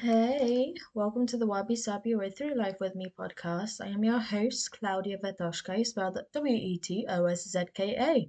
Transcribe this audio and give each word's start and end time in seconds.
Hey, 0.00 0.74
welcome 0.92 1.26
to 1.28 1.38
the 1.38 1.46
Wabi 1.46 1.74
Sabi 1.74 2.14
Way 2.14 2.28
Through 2.28 2.54
Life 2.54 2.80
with 2.80 2.94
Me 2.94 3.10
podcast. 3.18 3.80
I 3.80 3.86
am 3.88 4.04
your 4.04 4.18
host, 4.18 4.70
Claudia 4.72 5.16
Wetoszka. 5.16 5.78
You 5.78 5.86
spelled 5.86 6.18
W 6.34 6.54
E 6.54 6.76
T 6.76 7.06
O 7.08 7.24
S 7.24 7.48
Z 7.48 7.64
K 7.72 7.96
A. 7.98 8.28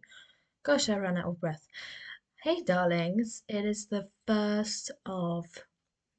Gosh, 0.64 0.88
I 0.88 0.96
ran 0.96 1.18
out 1.18 1.26
of 1.26 1.42
breath. 1.42 1.68
Hey, 2.42 2.62
darlings, 2.62 3.44
it 3.50 3.66
is 3.66 3.88
the 3.88 4.08
1st 4.30 4.92
of 5.06 5.46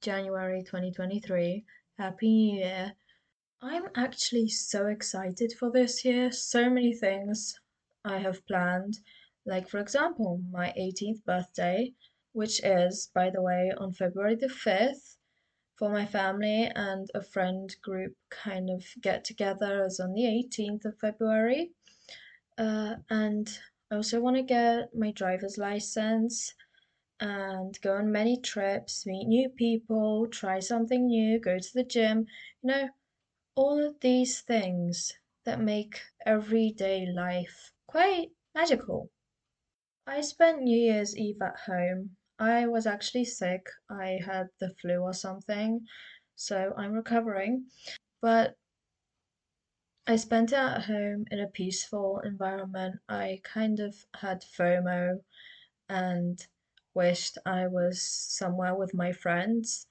January 0.03 0.63
2023. 0.65 1.65
Happy 1.97 2.29
New 2.29 2.59
Year. 2.59 2.93
I'm 3.63 3.89
actually 3.95 4.49
so 4.49 4.87
excited 4.89 5.55
for 5.59 5.71
this 5.71 6.05
year. 6.05 6.31
So 6.31 6.69
many 6.69 6.93
things 6.93 7.59
I 8.05 8.19
have 8.19 8.47
planned. 8.47 8.99
Like, 9.47 9.67
for 9.67 9.79
example, 9.79 10.43
my 10.53 10.75
18th 10.79 11.25
birthday, 11.25 11.95
which 12.33 12.63
is, 12.63 13.11
by 13.15 13.31
the 13.31 13.41
way, 13.41 13.73
on 13.79 13.95
February 13.95 14.35
the 14.35 14.49
5th 14.49 15.15
for 15.79 15.91
my 15.91 16.05
family 16.05 16.71
and 16.75 17.09
a 17.15 17.23
friend 17.23 17.75
group 17.83 18.17
kind 18.31 18.69
of 18.69 18.85
get 19.01 19.25
together 19.25 19.85
is 19.85 20.01
on 20.01 20.13
the 20.13 20.25
18th 20.25 20.85
of 20.85 20.99
February. 20.99 21.71
Uh, 22.59 22.97
and 23.11 23.49
I 23.91 23.97
also 23.97 24.21
want 24.21 24.37
to 24.37 24.43
get 24.43 24.95
my 24.95 25.13
driver's 25.13 25.57
license 25.57 26.53
and 27.21 27.81
go 27.81 27.95
on 27.95 28.11
many 28.11 28.41
trips, 28.41 29.07
meet 29.07 29.27
new 29.27 29.49
people, 29.49 30.27
try 30.29 30.59
something 30.59 31.07
new, 31.07 31.39
go 31.39 31.59
to 31.59 31.75
the 31.75 31.85
gym, 31.85 32.27
you 32.63 32.69
know, 32.69 32.89
all 33.55 33.85
of 33.85 34.01
these 34.01 34.41
things 34.41 35.13
that 35.45 35.61
make 35.61 36.01
everyday 36.27 37.07
life 37.07 37.73
quite 37.87 38.31
magical. 38.55 39.11
I 40.07 40.23
spent 40.23 40.63
New 40.63 40.79
Year's 40.79 41.17
Eve 41.17 41.43
at 41.43 41.57
home 41.67 42.17
I 42.39 42.67
was 42.67 42.87
actually 42.87 43.25
sick. 43.25 43.67
I 43.91 44.21
had 44.25 44.49
the 44.61 44.75
flu 44.81 45.01
or 45.01 45.13
something, 45.13 45.87
so 46.37 46.73
I'm 46.77 46.93
recovering. 46.93 47.67
But 48.21 48.57
I 50.07 50.17
spent 50.17 50.53
it 50.53 50.57
at 50.57 50.85
home 50.85 51.27
in 51.31 51.41
a 51.41 51.49
peaceful 51.49 52.21
environment. 52.25 52.97
I 53.09 53.41
kind 53.45 53.81
of 53.81 53.95
had 54.15 54.43
FOMO 54.43 55.21
and 55.89 56.47
wished 56.95 57.39
I 57.45 57.67
was 57.67 58.01
somewhere 58.03 58.75
with 58.75 58.95
my 58.95 59.13
friends. 59.13 59.87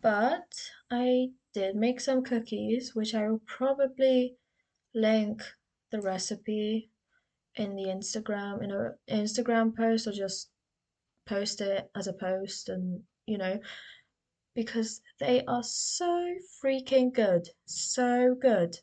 But 0.00 0.70
I 0.90 1.30
did 1.52 1.76
make 1.76 2.00
some 2.00 2.24
cookies, 2.24 2.94
which 2.94 3.14
I 3.14 3.28
will 3.28 3.42
probably 3.46 4.36
link 4.94 5.42
the 5.90 6.00
recipe 6.00 6.90
in 7.54 7.76
the 7.76 7.84
Instagram 7.84 8.62
in 8.62 8.70
a 8.70 8.94
Instagram 9.08 9.76
post 9.76 10.06
or 10.06 10.12
just 10.12 10.50
post 11.30 11.60
it 11.60 11.88
as 11.94 12.06
a 12.08 12.12
post 12.12 12.68
and 12.68 13.00
you 13.26 13.38
know 13.38 13.56
because 14.54 15.00
they 15.20 15.44
are 15.46 15.62
so 15.62 16.34
freaking 16.62 17.12
good 17.14 17.48
so 17.66 18.34
good. 18.40 18.76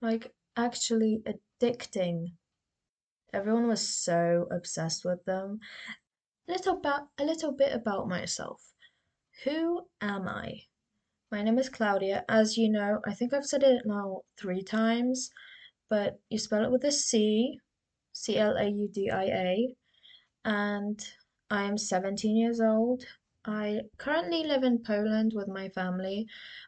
Like 0.00 0.32
actually 0.56 1.22
addicting. 1.26 2.34
Everyone 3.32 3.66
was 3.66 3.86
so 3.86 4.46
obsessed 4.52 5.04
with 5.04 5.24
them. 5.24 5.58
A 6.48 6.52
little 6.52 6.76
bit 6.76 7.00
a 7.18 7.24
little 7.24 7.52
bit 7.52 7.72
about 7.72 8.08
myself. 8.08 8.62
Who 9.44 9.82
am 10.00 10.28
i? 10.28 10.60
My 11.32 11.42
name 11.42 11.58
is 11.58 11.68
claudia. 11.68 12.24
As 12.28 12.56
you 12.56 12.68
know 12.70 13.00
i 13.06 13.12
think 13.14 13.34
i've 13.34 13.50
said 13.52 13.64
it 13.64 13.82
now 13.84 14.20
three 14.38 14.62
times 14.62 15.30
but 15.90 16.20
you 16.30 16.38
spell 16.38 16.64
it 16.64 16.70
with 16.70 16.84
a 16.84 16.92
c 16.92 17.58
c 18.12 18.38
l 18.38 18.56
a 18.56 18.68
u 18.68 18.88
d 18.92 19.10
i 19.10 19.24
a 19.24 19.76
and 20.44 20.98
I'm 21.54 21.78
17 21.78 22.36
years 22.36 22.60
old. 22.60 23.06
I 23.44 23.82
currently 23.96 24.42
live 24.42 24.64
in 24.64 24.82
Poland 24.82 25.34
with 25.36 25.46
my 25.46 25.68
family. 25.68 26.26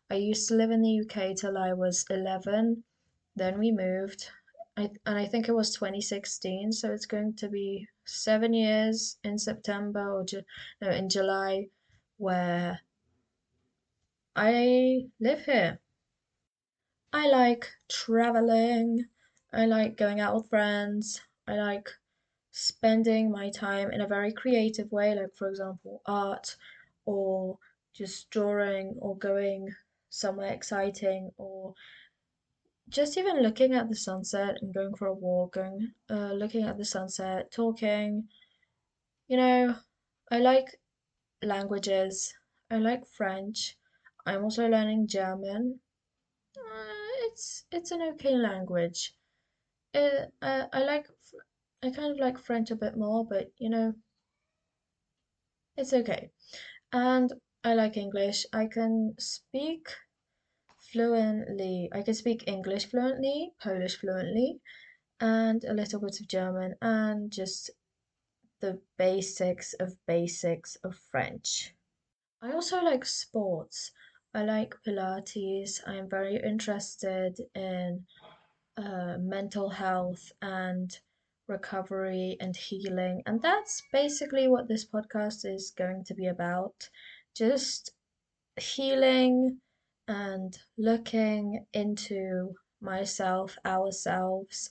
I 0.08 0.14
used 0.14 0.46
to 0.46 0.54
live 0.54 0.70
in 0.70 0.80
the 0.80 1.00
UK 1.00 1.34
till 1.34 1.58
I 1.58 1.72
was 1.72 2.04
11. 2.08 2.84
Then 3.34 3.58
we 3.58 3.72
moved. 3.72 4.30
I, 4.76 4.90
and 5.04 5.18
I 5.18 5.26
think 5.26 5.48
it 5.48 5.56
was 5.56 5.74
2016, 5.74 6.70
so 6.70 6.92
it's 6.92 7.04
going 7.04 7.34
to 7.34 7.48
be 7.48 7.88
seven 8.04 8.54
years 8.54 9.18
in 9.24 9.38
September 9.38 10.12
or 10.12 10.24
ju 10.24 10.42
no, 10.80 10.90
in 10.90 11.08
July 11.08 11.66
where 12.18 12.78
I 14.36 15.08
live 15.18 15.44
here. 15.46 15.80
I 17.12 17.26
like 17.26 17.66
traveling. 17.88 19.06
I 19.52 19.66
like 19.66 19.96
going 19.96 20.20
out 20.20 20.36
with 20.36 20.48
friends. 20.48 21.20
I 21.48 21.54
like 21.54 21.88
spending 22.56 23.30
my 23.30 23.50
time 23.50 23.90
in 23.92 24.00
a 24.00 24.06
very 24.06 24.32
creative 24.32 24.90
way, 24.90 25.14
like 25.14 25.36
for 25.36 25.46
example, 25.46 26.00
art 26.06 26.56
or 27.04 27.58
just 27.92 28.30
drawing 28.30 28.96
or 28.98 29.14
going 29.14 29.68
somewhere 30.08 30.54
exciting 30.54 31.30
or 31.36 31.74
just 32.88 33.18
even 33.18 33.42
looking 33.42 33.74
at 33.74 33.90
the 33.90 33.94
sunset 33.94 34.56
and 34.62 34.72
going 34.72 34.94
for 34.94 35.08
a 35.08 35.12
walk, 35.12 35.52
going 35.52 35.92
uh, 36.08 36.32
looking 36.32 36.62
at 36.62 36.78
the 36.78 36.84
sunset, 36.84 37.50
talking. 37.50 38.26
You 39.28 39.36
know, 39.36 39.76
I 40.30 40.38
like 40.38 40.80
languages. 41.42 42.32
I 42.70 42.78
like 42.78 43.06
French. 43.06 43.76
I'm 44.24 44.44
also 44.44 44.66
learning 44.66 45.08
German. 45.08 45.80
Uh, 46.56 47.26
it's 47.28 47.64
it's 47.70 47.90
an 47.90 48.00
okay 48.14 48.34
language. 48.34 49.12
It, 49.92 50.32
uh, 50.40 50.66
I 50.72 50.84
like 50.84 51.06
I 51.82 51.90
kind 51.90 52.12
of 52.12 52.18
like 52.18 52.38
French 52.38 52.70
a 52.70 52.76
bit 52.76 52.96
more, 52.96 53.26
but 53.26 53.52
you 53.58 53.68
know, 53.68 53.94
it's 55.76 55.92
okay. 55.92 56.30
And 56.92 57.32
I 57.62 57.74
like 57.74 57.96
English. 57.96 58.46
I 58.52 58.66
can 58.66 59.14
speak 59.18 59.88
fluently. 60.92 61.88
I 61.92 62.02
can 62.02 62.14
speak 62.14 62.44
English 62.46 62.86
fluently, 62.86 63.52
Polish 63.60 63.96
fluently, 63.96 64.60
and 65.20 65.64
a 65.64 65.74
little 65.74 66.00
bit 66.00 66.20
of 66.20 66.28
German, 66.28 66.74
and 66.80 67.30
just 67.30 67.70
the 68.60 68.80
basics 68.96 69.74
of 69.74 69.96
basics 70.06 70.76
of 70.76 70.96
French. 71.10 71.74
I 72.40 72.52
also 72.52 72.82
like 72.82 73.04
sports. 73.04 73.92
I 74.32 74.44
like 74.44 74.74
Pilates. 74.86 75.80
I'm 75.86 76.08
very 76.08 76.36
interested 76.36 77.38
in 77.54 78.06
uh, 78.76 79.16
mental 79.18 79.70
health 79.70 80.32
and 80.40 80.98
recovery 81.48 82.36
and 82.40 82.56
healing. 82.56 83.22
And 83.26 83.40
that's 83.40 83.82
basically 83.92 84.48
what 84.48 84.68
this 84.68 84.84
podcast 84.84 85.44
is 85.44 85.72
going 85.76 86.04
to 86.04 86.14
be 86.14 86.26
about 86.26 86.88
just 87.34 87.92
healing 88.58 89.58
and 90.08 90.58
looking 90.78 91.66
into 91.72 92.54
myself, 92.80 93.56
ourselves, 93.64 94.70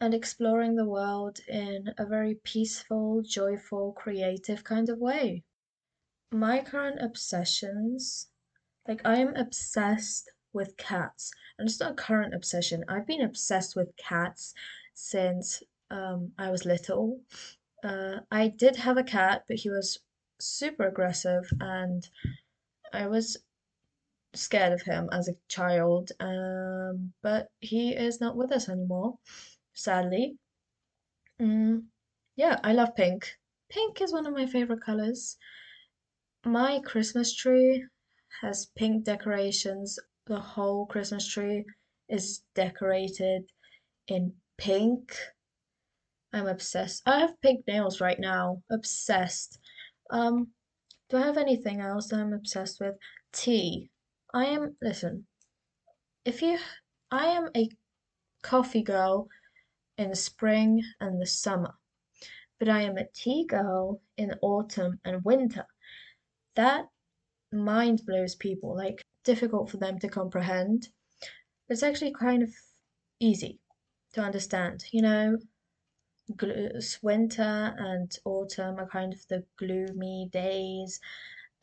and 0.00 0.14
exploring 0.14 0.76
the 0.76 0.84
world 0.84 1.40
in 1.48 1.92
a 1.98 2.06
very 2.06 2.36
peaceful, 2.44 3.22
joyful, 3.22 3.92
creative 3.92 4.62
kind 4.62 4.88
of 4.88 4.98
way. 4.98 5.42
My 6.30 6.60
current 6.60 7.00
obsessions, 7.02 8.28
like 8.86 9.00
I 9.04 9.16
am 9.16 9.34
obsessed 9.34 10.30
with 10.52 10.76
cats. 10.76 11.32
And 11.58 11.68
it's 11.68 11.80
not 11.80 11.92
a 11.92 11.94
current 11.94 12.34
obsession. 12.34 12.84
I've 12.88 13.06
been 13.06 13.22
obsessed 13.22 13.74
with 13.76 13.96
cats 13.96 14.54
since 14.98 15.62
um, 15.90 16.32
I 16.36 16.50
was 16.50 16.64
little. 16.64 17.20
Uh, 17.84 18.18
I 18.32 18.48
did 18.48 18.76
have 18.76 18.96
a 18.96 19.04
cat, 19.04 19.44
but 19.46 19.56
he 19.58 19.70
was 19.70 20.00
super 20.40 20.88
aggressive, 20.88 21.48
and 21.60 22.06
I 22.92 23.06
was 23.06 23.36
scared 24.34 24.72
of 24.72 24.82
him 24.82 25.08
as 25.12 25.28
a 25.28 25.36
child. 25.46 26.10
Um, 26.18 27.12
but 27.22 27.48
he 27.60 27.94
is 27.94 28.20
not 28.20 28.36
with 28.36 28.50
us 28.50 28.68
anymore, 28.68 29.18
sadly. 29.72 30.36
Mm, 31.40 31.84
yeah, 32.34 32.58
I 32.64 32.72
love 32.72 32.96
pink. 32.96 33.38
Pink 33.70 34.00
is 34.00 34.12
one 34.12 34.26
of 34.26 34.34
my 34.34 34.46
favorite 34.46 34.82
colors. 34.82 35.38
My 36.44 36.80
Christmas 36.80 37.34
tree 37.34 37.86
has 38.40 38.66
pink 38.76 39.04
decorations. 39.04 39.98
The 40.26 40.40
whole 40.40 40.86
Christmas 40.86 41.26
tree 41.28 41.64
is 42.08 42.42
decorated 42.54 43.44
in 44.08 44.34
pink. 44.58 45.16
I'm 46.32 46.46
obsessed. 46.46 47.02
I 47.06 47.20
have 47.20 47.40
pink 47.40 47.64
nails 47.66 48.00
right 48.00 48.20
now. 48.20 48.62
Obsessed. 48.70 49.58
Um, 50.10 50.48
do 51.08 51.16
I 51.16 51.22
have 51.22 51.38
anything 51.38 51.80
else 51.80 52.08
that 52.08 52.20
I'm 52.20 52.34
obsessed 52.34 52.80
with? 52.80 52.96
Tea. 53.32 53.90
I 54.34 54.46
am, 54.46 54.76
listen, 54.82 55.26
if 56.24 56.42
you, 56.42 56.58
I 57.10 57.26
am 57.26 57.48
a 57.56 57.70
coffee 58.42 58.82
girl 58.82 59.28
in 59.96 60.10
the 60.10 60.16
spring 60.16 60.82
and 61.00 61.20
the 61.20 61.26
summer, 61.26 61.72
but 62.58 62.68
I 62.68 62.82
am 62.82 62.98
a 62.98 63.06
tea 63.14 63.46
girl 63.46 64.02
in 64.18 64.34
autumn 64.42 65.00
and 65.04 65.24
winter. 65.24 65.64
That 66.56 66.86
mind 67.52 68.02
blows 68.06 68.34
people, 68.34 68.76
like 68.76 69.02
difficult 69.24 69.70
for 69.70 69.78
them 69.78 69.98
to 70.00 70.08
comprehend. 70.08 70.88
It's 71.70 71.82
actually 71.82 72.12
kind 72.12 72.42
of 72.42 72.50
easy 73.20 73.60
to 74.18 74.24
understand. 74.24 74.84
You 74.90 75.02
know, 75.02 75.38
winter 77.02 77.74
and 77.78 78.18
autumn 78.24 78.78
are 78.78 78.88
kind 78.88 79.12
of 79.12 79.26
the 79.28 79.44
gloomy 79.56 80.28
days, 80.32 81.00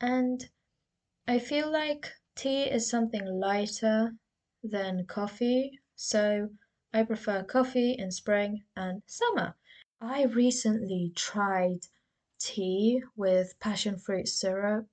and 0.00 0.48
I 1.28 1.38
feel 1.38 1.70
like 1.70 2.10
tea 2.34 2.62
is 2.64 2.88
something 2.88 3.26
lighter 3.26 4.14
than 4.64 5.04
coffee, 5.06 5.80
so 5.94 6.48
I 6.94 7.02
prefer 7.02 7.44
coffee 7.44 7.92
in 7.98 8.10
spring 8.10 8.64
and 8.74 9.02
summer. 9.06 9.54
I 10.00 10.24
recently 10.24 11.12
tried 11.14 11.80
tea 12.38 13.02
with 13.16 13.58
passion 13.60 13.98
fruit 13.98 14.28
syrup 14.28 14.86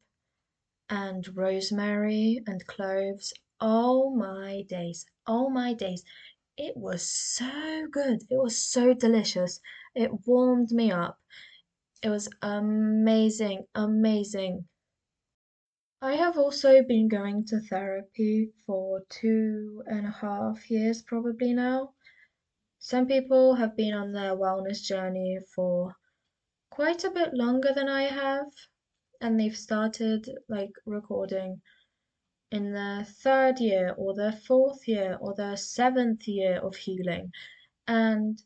and 0.89 1.35
rosemary 1.35 2.43
and 2.45 2.67
cloves. 2.67 3.33
Oh 3.61 4.13
my 4.13 4.63
days. 4.63 5.05
Oh 5.25 5.49
my 5.49 5.73
days. 5.73 6.03
It 6.57 6.75
was 6.77 7.03
so 7.03 7.87
good. 7.91 8.23
It 8.29 8.37
was 8.37 8.57
so 8.57 8.93
delicious. 8.93 9.59
It 9.95 10.25
warmed 10.27 10.71
me 10.71 10.91
up. 10.91 11.19
It 12.01 12.09
was 12.09 12.27
amazing, 12.41 13.67
amazing. 13.75 14.67
I 16.01 16.15
have 16.15 16.37
also 16.37 16.83
been 16.83 17.07
going 17.07 17.45
to 17.45 17.59
therapy 17.61 18.51
for 18.65 19.03
two 19.09 19.83
and 19.87 20.05
a 20.05 20.11
half 20.11 20.69
years 20.69 21.01
probably 21.01 21.53
now. 21.53 21.95
Some 22.77 23.07
people 23.07 23.55
have 23.55 23.75
been 23.75 23.93
on 23.93 24.11
their 24.11 24.35
wellness 24.35 24.81
journey 24.83 25.39
for 25.55 25.95
quite 26.69 27.03
a 27.03 27.11
bit 27.11 27.33
longer 27.33 27.73
than 27.73 27.87
I 27.89 28.03
have, 28.03 28.51
and 29.21 29.39
they've 29.39 29.57
started 29.57 30.29
like 30.49 30.73
recording 30.85 31.61
in 32.53 32.71
their 32.71 33.03
third 33.03 33.59
year 33.59 33.95
or 33.97 34.13
their 34.13 34.31
fourth 34.31 34.87
year 34.87 35.17
or 35.19 35.33
their 35.33 35.57
seventh 35.57 36.27
year 36.27 36.59
of 36.59 36.75
healing. 36.75 37.31
And 37.87 38.39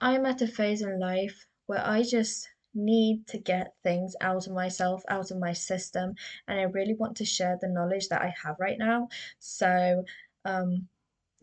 I'm 0.00 0.24
at 0.26 0.42
a 0.42 0.46
phase 0.46 0.80
in 0.80 1.00
life 1.00 1.44
where 1.66 1.84
I 1.84 2.04
just 2.04 2.48
need 2.72 3.26
to 3.26 3.38
get 3.38 3.74
things 3.82 4.14
out 4.20 4.46
of 4.46 4.52
myself, 4.52 5.02
out 5.08 5.32
of 5.32 5.38
my 5.38 5.52
system, 5.52 6.14
and 6.46 6.60
I 6.60 6.62
really 6.62 6.94
want 6.94 7.16
to 7.16 7.24
share 7.24 7.58
the 7.60 7.68
knowledge 7.68 8.08
that 8.08 8.22
I 8.22 8.32
have 8.44 8.54
right 8.60 8.78
now. 8.78 9.08
So, 9.40 10.04
um, 10.44 10.88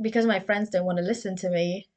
because 0.02 0.26
my 0.26 0.40
friends 0.40 0.70
don't 0.70 0.86
want 0.86 1.00
to 1.00 1.04
listen 1.04 1.36
to 1.38 1.50
me 1.50 1.90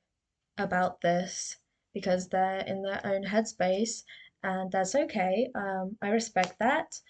about 0.59 1.01
this 1.01 1.57
because 1.95 2.29
they're 2.29 2.65
in 2.67 2.83
their 2.83 3.01
own 3.05 3.23
headspace, 3.23 4.03
and 4.43 4.73
that's 4.73 4.97
okay. 4.97 5.49
Um, 5.55 5.97
I 6.03 6.09
respect 6.09 6.59
that. 6.59 7.01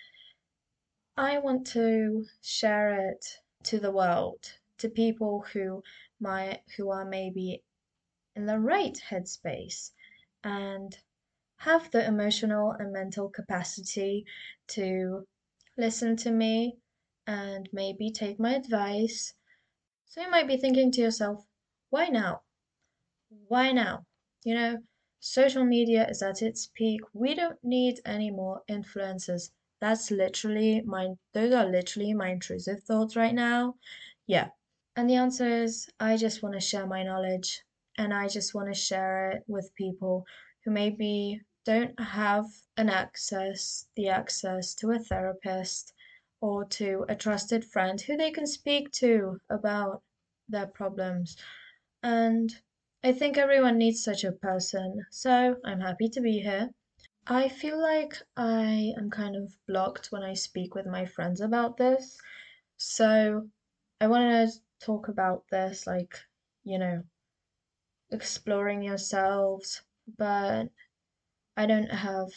I 1.17 1.39
want 1.39 1.67
to 1.69 2.27
share 2.43 3.11
it 3.11 3.41
to 3.65 3.79
the 3.79 3.91
world, 3.91 4.53
to 4.79 4.89
people 4.89 5.45
who 5.53 5.83
might 6.19 6.63
who 6.77 6.91
are 6.91 7.05
maybe 7.05 7.63
in 8.35 8.47
the 8.47 8.59
right 8.59 8.97
headspace 9.11 9.91
and 10.45 10.97
have 11.57 11.91
the 11.91 12.07
emotional 12.07 12.73
and 12.73 12.93
mental 12.93 13.29
capacity 13.29 14.25
to 14.69 15.27
listen 15.77 16.17
to 16.17 16.31
me 16.31 16.79
and 17.27 17.69
maybe 17.73 18.11
take 18.11 18.39
my 18.41 18.55
advice. 18.55 19.35
So 20.07 20.23
you 20.23 20.31
might 20.31 20.49
be 20.49 20.57
thinking 20.57 20.91
to 20.93 21.01
yourself, 21.03 21.45
why 21.91 22.07
now? 22.09 22.43
Why 23.49 23.73
now? 23.73 24.07
You 24.45 24.55
know, 24.55 24.79
social 25.19 25.65
media 25.65 26.09
is 26.09 26.23
at 26.23 26.41
its 26.41 26.71
peak. 26.75 27.01
We 27.13 27.35
don't 27.35 27.63
need 27.63 28.01
any 28.05 28.31
more 28.31 28.63
influencers. 28.71 29.51
That's 29.81 30.11
literally 30.11 30.83
my, 30.85 31.09
those 31.33 31.53
are 31.53 31.67
literally 31.67 32.15
my 32.15 32.31
intrusive 32.31 32.83
thoughts 32.83 33.17
right 33.17 33.35
now. 33.35 33.75
Yeah. 34.27 34.49
And 34.97 35.09
the 35.09 35.15
answer 35.15 35.49
is, 35.49 35.89
I 35.99 36.17
just 36.17 36.43
want 36.43 36.55
to 36.55 36.61
share 36.61 36.87
my 36.87 37.03
knowledge 37.03 37.63
and 37.97 38.13
I 38.13 38.29
just 38.29 38.55
want 38.55 38.69
to 38.69 38.79
share 38.79 39.31
it 39.31 39.45
with 39.47 39.75
people 39.75 40.27
who 40.65 40.71
maybe 40.71 41.41
don't 41.65 41.99
have 42.01 42.47
an 42.77 42.89
access, 42.89 43.87
the 43.97 44.09
access 44.09 44.75
to 44.75 44.91
a 44.91 44.99
therapist 44.99 45.93
or 46.41 46.65
to 46.65 47.05
a 47.09 47.15
trusted 47.15 47.65
friend 47.65 48.01
who 48.01 48.17
they 48.17 48.31
can 48.31 48.47
speak 48.47 48.91
to 48.93 49.39
about 49.51 50.03
their 50.49 50.67
problems. 50.67 51.37
And 52.03 52.55
I 53.05 53.13
think 53.13 53.39
everyone 53.39 53.79
needs 53.79 54.03
such 54.03 54.25
a 54.25 54.33
person, 54.33 55.05
so 55.11 55.57
I'm 55.65 55.81
happy 55.81 56.09
to 56.11 56.21
be 56.21 56.41
here. 56.41 56.71
I 57.27 57.49
feel 57.49 57.81
like 57.81 58.15
I 58.37 58.93
am 58.99 59.09
kind 59.11 59.35
of 59.37 59.57
blocked 59.67 60.13
when 60.13 60.23
I 60.23 60.35
speak 60.35 60.75
with 60.75 60.87
my 60.87 61.07
friends 61.07 61.41
about 61.41 61.77
this, 61.79 62.21
so 62.77 63.51
I 64.01 64.07
want 64.09 64.51
to 64.51 64.61
talk 64.85 65.09
about 65.09 65.45
this, 65.51 65.87
like, 65.87 66.19
you 66.65 66.79
know, 66.79 67.05
exploring 68.11 68.83
yourselves, 68.83 69.83
but 70.19 70.71
I 71.57 71.67
don't 71.67 71.91
have 71.91 72.29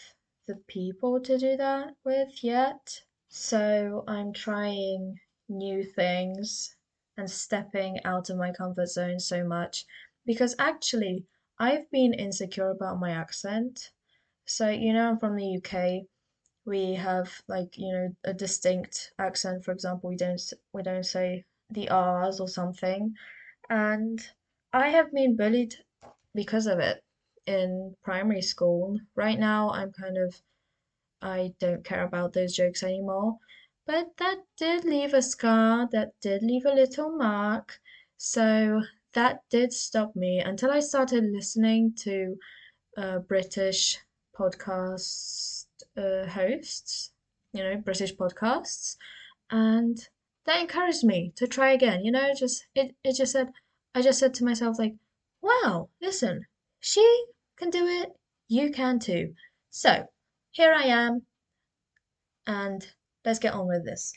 the 0.48 0.58
people 0.68 1.22
to 1.22 1.38
do 1.38 1.58
that 1.58 1.96
with 2.04 2.44
yet. 2.44 3.04
So 3.30 4.04
I'm 4.08 4.34
trying 4.34 5.20
new 5.50 5.84
things 5.84 6.76
and 7.18 7.30
stepping 7.30 8.04
out 8.06 8.30
of 8.30 8.38
my 8.38 8.52
comfort 8.52 8.88
zone 8.88 9.20
so 9.20 9.44
much 9.44 9.86
because 10.26 10.56
actually 10.60 11.26
I've 11.60 11.90
been 11.92 12.14
insecure 12.14 12.70
about 12.70 13.00
my 13.00 13.12
accent. 13.12 13.92
So, 14.46 14.70
you 14.70 14.94
know, 14.94 15.10
I'm 15.10 15.20
from 15.20 15.36
the 15.36 15.58
UK. 15.58 16.06
We 16.66 16.94
have 16.96 17.42
like, 17.48 17.78
you 17.78 17.92
know, 17.94 18.16
a 18.24 18.34
distinct 18.34 19.14
accent. 19.20 19.64
For 19.64 19.72
example, 19.72 20.10
we 20.10 20.16
don't 20.16 20.42
we 20.74 20.84
don't 20.84 21.06
say 21.06 21.46
the 21.70 21.90
R's 21.90 22.40
or 22.40 22.48
something. 22.48 23.16
And 23.70 24.26
I 24.74 24.90
have 24.90 25.12
been 25.12 25.36
bullied 25.36 25.76
because 26.34 26.68
of 26.68 26.80
it 26.80 27.04
in 27.46 27.96
primary 28.04 28.42
school. 28.42 29.00
Right 29.16 29.40
now, 29.40 29.70
I'm 29.72 29.92
kind 29.92 30.18
of, 30.18 30.42
I 31.22 31.54
don't 31.60 31.84
care 31.84 32.04
about 32.04 32.34
those 32.34 32.56
jokes 32.56 32.84
anymore. 32.84 33.38
But 33.86 34.16
that 34.18 34.40
did 34.58 34.86
leave 34.86 35.14
a 35.14 35.22
scar, 35.22 35.90
that 35.92 36.12
did 36.22 36.42
leave 36.42 36.66
a 36.66 36.74
little 36.74 37.12
mark. 37.18 37.80
So 38.18 38.82
that 39.14 39.42
did 39.50 39.74
stop 39.74 40.16
me 40.16 40.40
until 40.40 40.72
I 40.72 40.80
started 40.80 41.26
listening 41.26 41.94
to 42.00 42.38
uh, 42.98 43.20
British 43.20 43.98
podcast 44.38 45.66
uh, 45.98 46.26
hosts, 46.28 47.12
you 47.52 47.64
know, 47.64 47.78
British 47.78 48.16
podcasts, 48.16 48.98
and 49.50 50.10
that 50.46 50.60
encouraged 50.60 51.04
me 51.04 51.32
to 51.36 51.48
try 51.48 51.72
again. 51.72 52.04
You 52.04 52.12
know, 52.12 52.34
just 52.34 52.66
it, 52.76 52.96
it 53.04 53.16
just 53.16 53.32
said, 53.32 53.52
I 53.96 54.02
just 54.02 54.20
said 54.20 54.34
to 54.36 54.46
myself, 54.46 54.80
like, 54.80 54.96
wow, 55.42 55.90
listen, 56.02 56.46
she 56.80 57.26
can 57.58 57.70
do 57.70 57.86
it, 57.86 58.10
you 58.48 58.72
can 58.72 59.00
too. 59.00 59.34
So 59.70 60.08
here 60.52 60.74
I 60.74 60.84
am, 60.84 61.24
and 62.46 62.86
let's 63.26 63.40
get 63.40 63.54
on 63.54 63.68
with 63.68 63.86
this. 63.86 64.14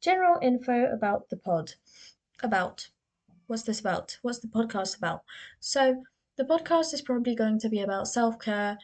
General 0.00 0.38
info 0.40 0.86
about 0.92 1.28
the 1.28 1.36
pod. 1.36 1.72
About 2.42 2.88
what's 3.48 3.64
this 3.64 3.80
about? 3.80 4.18
What's 4.22 4.38
the 4.38 4.48
podcast 4.48 4.96
about? 4.96 5.22
So 5.60 6.04
the 6.36 6.44
podcast 6.44 6.94
is 6.94 7.02
probably 7.02 7.34
going 7.34 7.58
to 7.60 7.68
be 7.68 7.80
about 7.80 8.06
self 8.06 8.38
care, 8.38 8.78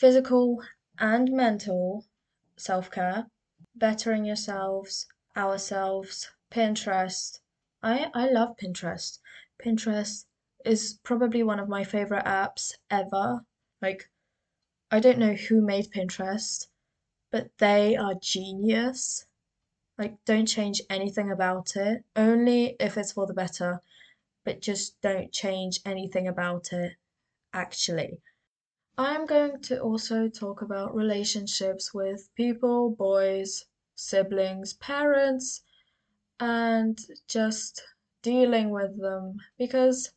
physical 0.00 0.62
and 0.98 1.30
mental 1.30 2.06
self 2.56 2.90
care, 2.90 3.26
bettering 3.74 4.24
yourselves, 4.24 5.06
ourselves, 5.36 6.30
Pinterest. 6.50 7.40
I, 7.82 8.10
I 8.14 8.30
love 8.30 8.56
Pinterest. 8.56 9.18
Pinterest 9.62 10.24
is 10.64 10.98
probably 11.02 11.42
one 11.42 11.60
of 11.60 11.68
my 11.68 11.84
favorite 11.84 12.24
apps 12.24 12.72
ever. 12.90 13.44
Like, 13.82 14.08
I 14.90 15.00
don't 15.00 15.18
know 15.18 15.34
who 15.34 15.60
made 15.60 15.92
Pinterest, 15.92 16.68
but 17.30 17.50
they 17.58 17.94
are 17.94 18.14
genius. 18.14 19.26
Like, 19.98 20.16
don't 20.24 20.46
change 20.46 20.80
anything 20.88 21.30
about 21.30 21.76
it, 21.76 22.04
only 22.16 22.74
if 22.80 22.96
it's 22.96 23.12
for 23.12 23.26
the 23.26 23.34
better, 23.34 23.82
but 24.46 24.62
just 24.62 24.98
don't 25.02 25.30
change 25.30 25.80
anything 25.84 26.26
about 26.26 26.72
it, 26.72 26.94
actually. 27.52 28.22
I'm 28.98 29.26
going 29.26 29.60
to 29.62 29.80
also 29.80 30.28
talk 30.28 30.62
about 30.62 30.94
relationships 30.94 31.92
with 31.92 32.32
people, 32.36 32.90
boys, 32.90 33.64
siblings, 33.96 34.74
parents, 34.74 35.62
and 36.40 36.98
just 37.28 37.82
dealing 38.22 38.70
with 38.70 39.00
them 39.00 39.38
because 39.58 40.12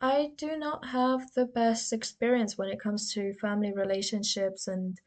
I 0.00 0.32
do 0.36 0.56
not 0.56 0.86
have 0.86 1.32
the 1.34 1.46
best 1.46 1.92
experience 1.92 2.58
when 2.58 2.68
it 2.68 2.80
comes 2.80 3.12
to 3.14 3.34
family 3.34 3.72
relationships 3.72 4.66
and 4.66 5.00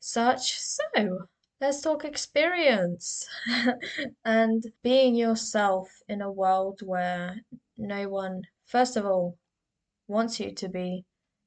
such. 0.00 0.60
So, 0.60 1.28
let's 1.60 1.82
talk 1.82 2.04
experience 2.04 3.28
and 4.24 4.72
being 4.82 5.14
yourself 5.16 6.02
in 6.08 6.22
a 6.22 6.32
world 6.32 6.82
where 6.82 7.42
no 7.76 8.08
one, 8.08 8.42
first 8.64 8.96
of 8.96 9.06
all, 9.06 9.38
wants 10.08 10.40
you 10.40 10.52
to 10.54 10.68
be 10.68 11.04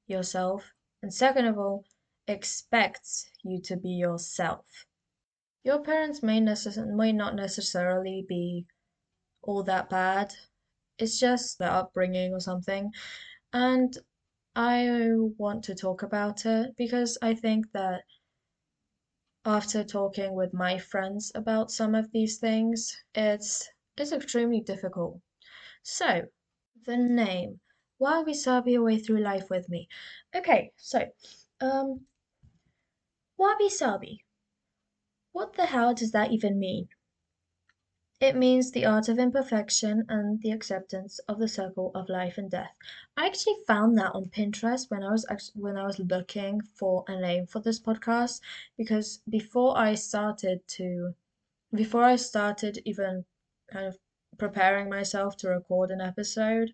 yourself, 0.08 0.74
and 1.02 1.14
second 1.14 1.46
of 1.46 1.58
all, 1.58 1.86
expects 2.28 3.30
you 3.44 3.62
to 3.62 3.78
be 3.78 3.90
yourself. 3.90 4.66
Your 5.64 5.80
parents 5.82 6.24
may, 6.24 6.40
necess- 6.40 6.96
may 6.96 7.12
not 7.12 7.36
necessarily 7.36 8.26
be 8.28 8.66
all 9.42 9.64
that 9.64 9.90
bad 9.90 10.34
it's 10.98 11.20
just 11.20 11.60
their 11.60 11.72
upbringing 11.72 12.34
or 12.34 12.40
something. 12.40 12.92
And 13.54 13.96
I 14.56 15.12
want 15.38 15.64
to 15.66 15.76
talk 15.76 16.04
about 16.04 16.46
it 16.46 16.76
because 16.78 17.18
I 17.22 17.36
think 17.36 17.72
that 17.74 18.02
after 19.46 19.84
talking 19.84 20.34
with 20.34 20.54
my 20.54 20.78
friends 20.78 21.32
about 21.36 21.72
some 21.72 21.96
of 21.96 22.12
these 22.12 22.38
things, 22.38 22.98
it's 23.16 23.70
it's 23.98 24.12
extremely 24.12 24.62
difficult. 24.62 25.20
So, 25.84 26.24
the 26.86 26.98
name. 26.98 27.60
Wabi 28.00 28.34
Sabi 28.34 28.78
way 28.78 28.98
Through 28.98 29.20
Life 29.20 29.50
with 29.50 29.70
Me. 29.70 29.88
Okay, 30.36 30.72
so, 30.78 31.12
um, 31.62 32.06
Wabi 33.38 33.70
Sabi. 33.70 34.24
What 35.32 35.54
the 35.54 35.66
hell 35.66 35.94
does 35.94 36.12
that 36.12 36.32
even 36.32 36.60
mean? 36.60 36.90
It 38.20 38.36
means 38.36 38.72
the 38.72 38.86
art 38.86 39.10
of 39.10 39.20
imperfection 39.20 40.04
and 40.10 40.42
the 40.42 40.50
acceptance 40.50 41.20
of 41.28 41.38
the 41.38 41.48
circle 41.48 41.92
of 41.94 42.10
life 42.10 42.40
and 42.40 42.50
death. 42.50 42.74
I 43.16 43.28
actually 43.28 43.58
found 43.68 43.96
that 44.00 44.16
on 44.16 44.30
Pinterest 44.30 44.90
when 44.90 45.04
I 45.04 45.12
was 45.12 45.52
when 45.54 45.78
I 45.78 45.86
was 45.86 46.00
looking 46.00 46.62
for 46.62 47.06
a 47.08 47.16
name 47.20 47.46
for 47.46 47.60
this 47.60 47.80
podcast 47.80 48.42
because 48.76 49.22
before 49.30 49.78
I 49.78 49.94
started 49.94 50.68
to 50.70 51.14
before 51.72 52.04
I 52.04 52.16
started 52.16 52.82
even 52.86 53.26
kind 53.72 53.86
of 53.86 54.00
preparing 54.40 54.90
myself 54.90 55.38
to 55.38 55.50
record 55.50 55.92
an 55.92 56.02
episode, 56.02 56.74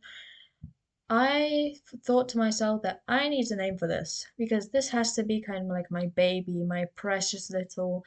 I 1.10 1.76
thought 2.06 2.30
to 2.30 2.38
myself 2.38 2.82
that 2.84 3.04
I 3.08 3.30
need 3.30 3.52
a 3.52 3.56
name 3.56 3.78
for 3.78 3.88
this 3.88 4.26
because 4.38 4.70
this 4.70 4.90
has 4.90 5.14
to 5.14 5.24
be 5.24 5.42
kind 5.42 5.66
of 5.66 5.70
like 5.70 5.92
my 5.92 6.08
baby, 6.08 6.64
my 6.64 6.86
precious 6.96 7.52
little 7.52 8.06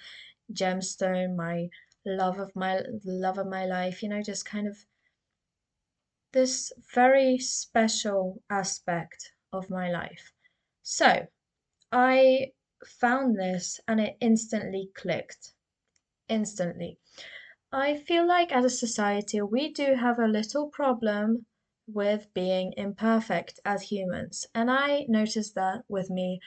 gemstone, 0.53 1.37
my 1.37 1.69
love 2.05 2.39
of 2.39 2.55
my 2.57 2.83
love 3.05 3.39
of 3.39 3.47
my 3.47 3.67
life, 3.67 4.03
you 4.03 4.09
know, 4.09 4.23
just 4.23 4.45
kind 4.47 4.67
of 4.67 4.87
this 6.33 6.73
very 6.95 7.39
special 7.39 8.43
aspect 8.51 9.33
of 9.53 9.71
my 9.71 9.91
life. 9.91 10.33
So, 10.83 11.27
I 11.93 12.53
found 12.85 13.39
this 13.39 13.81
and 13.89 14.01
it 14.01 14.17
instantly 14.21 14.91
clicked. 14.95 15.55
Instantly. 16.29 16.99
I 17.73 17.97
feel 17.97 18.27
like 18.27 18.53
as 18.53 18.65
a 18.65 18.71
society, 18.71 19.41
we 19.43 19.73
do 19.73 19.95
have 19.95 20.19
a 20.19 20.29
little 20.29 20.69
problem 20.69 21.47
with 21.87 22.33
being 22.35 22.73
imperfect 22.77 23.61
as 23.65 23.83
humans. 23.83 24.47
And 24.55 24.71
I 24.71 25.05
notice 25.09 25.53
that 25.53 25.85
with 25.89 26.11
me 26.11 26.41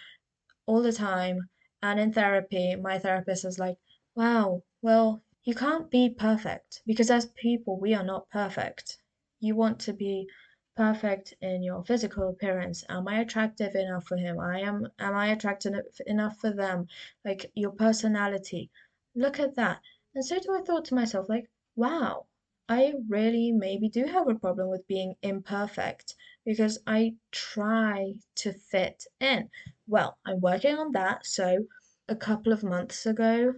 all 0.65 0.81
the 0.81 0.93
time. 0.93 1.49
And 1.81 1.99
in 1.99 2.13
therapy, 2.13 2.75
my 2.75 2.99
therapist 2.99 3.45
is 3.45 3.59
like, 3.59 3.77
wow, 4.15 4.63
well, 4.81 5.23
you 5.43 5.55
can't 5.55 5.89
be 5.89 6.09
perfect 6.09 6.81
because 6.85 7.09
as 7.09 7.25
people, 7.27 7.79
we 7.79 7.93
are 7.93 8.03
not 8.03 8.29
perfect. 8.29 8.97
You 9.39 9.55
want 9.55 9.79
to 9.81 9.93
be 9.93 10.27
perfect 10.75 11.33
in 11.41 11.61
your 11.61 11.83
physical 11.83 12.29
appearance. 12.29 12.85
Am 12.87 13.07
I 13.07 13.19
attractive 13.19 13.75
enough 13.75 14.05
for 14.05 14.15
him? 14.15 14.39
I 14.39 14.59
am 14.61 14.87
am 14.97 15.13
I 15.13 15.27
attractive 15.27 15.73
enough 16.07 16.37
for 16.37 16.51
them? 16.51 16.87
Like 17.25 17.51
your 17.53 17.71
personality. 17.71 18.71
Look 19.15 19.39
at 19.39 19.55
that. 19.55 19.81
And 20.15 20.23
so 20.23 20.37
I 20.37 20.61
thought 20.61 20.85
to 20.85 20.95
myself, 20.95 21.27
like, 21.27 21.49
wow, 21.75 22.27
I 22.71 22.93
really 23.07 23.51
maybe 23.51 23.89
do 23.89 24.05
have 24.05 24.27
a 24.29 24.35
problem 24.35 24.69
with 24.69 24.85
being 24.85 25.15
imperfect 25.23 26.15
because 26.45 26.77
I 26.85 27.15
try 27.31 28.13
to 28.35 28.53
fit 28.53 29.05
in. 29.19 29.49
Well, 29.87 30.19
I'm 30.23 30.39
working 30.39 30.77
on 30.77 30.91
that. 30.91 31.25
So 31.25 31.65
a 32.07 32.15
couple 32.15 32.53
of 32.53 32.63
months 32.63 33.07
ago, 33.07 33.55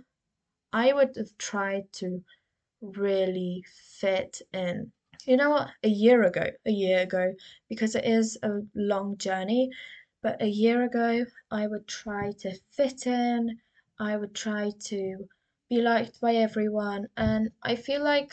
I 0.72 0.94
would 0.94 1.18
have 1.18 1.38
tried 1.38 1.92
to 1.94 2.24
really 2.82 3.66
fit 4.00 4.42
in. 4.54 4.94
You 5.26 5.36
know 5.36 5.50
what? 5.50 5.72
A 5.84 5.90
year 5.90 6.24
ago, 6.24 6.46
a 6.66 6.72
year 6.72 7.02
ago, 7.02 7.34
because 7.68 7.96
it 7.96 8.06
is 8.06 8.38
a 8.42 8.62
long 8.74 9.18
journey, 9.18 9.72
but 10.24 10.42
a 10.42 10.48
year 10.48 10.84
ago, 10.84 11.26
I 11.52 11.68
would 11.68 11.86
try 11.86 12.32
to 12.40 12.58
fit 12.72 13.06
in. 13.08 13.60
I 14.00 14.16
would 14.16 14.34
try 14.34 14.72
to 14.86 15.28
be 15.70 15.82
liked 15.82 16.22
by 16.22 16.36
everyone. 16.36 17.10
And 17.18 17.52
I 17.62 17.76
feel 17.76 18.04
like 18.04 18.32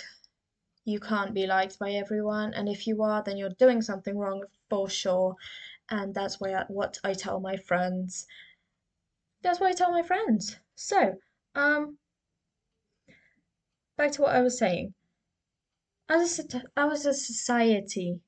you 0.89 0.99
can't 0.99 1.35
be 1.35 1.47
liked 1.47 1.79
by 1.79 1.91
everyone. 1.93 2.55
And 2.55 2.69
if 2.69 2.87
you 2.87 3.03
are, 3.03 3.23
then 3.23 3.37
you're 3.37 3.51
doing 3.51 3.83
something 3.83 4.17
wrong 4.17 4.43
for 4.71 4.89
sure. 4.89 5.37
And 5.91 6.15
that's 6.15 6.41
why 6.41 6.55
I, 6.55 6.65
what 6.69 6.99
I 7.05 7.13
tell 7.13 7.41
my 7.41 7.57
friends. 7.57 8.27
That's 9.43 9.61
what 9.61 9.71
I 9.71 9.75
tell 9.75 9.93
my 9.93 10.03
friends. 10.03 10.57
So, 10.75 11.15
um, 11.55 11.99
back 13.97 14.13
to 14.13 14.23
what 14.23 14.35
I 14.35 14.41
was 14.41 14.59
saying. 14.59 14.95
As 16.09 16.39
a, 16.39 16.63
as 16.77 17.05
a 17.05 17.13
society, 17.13 18.21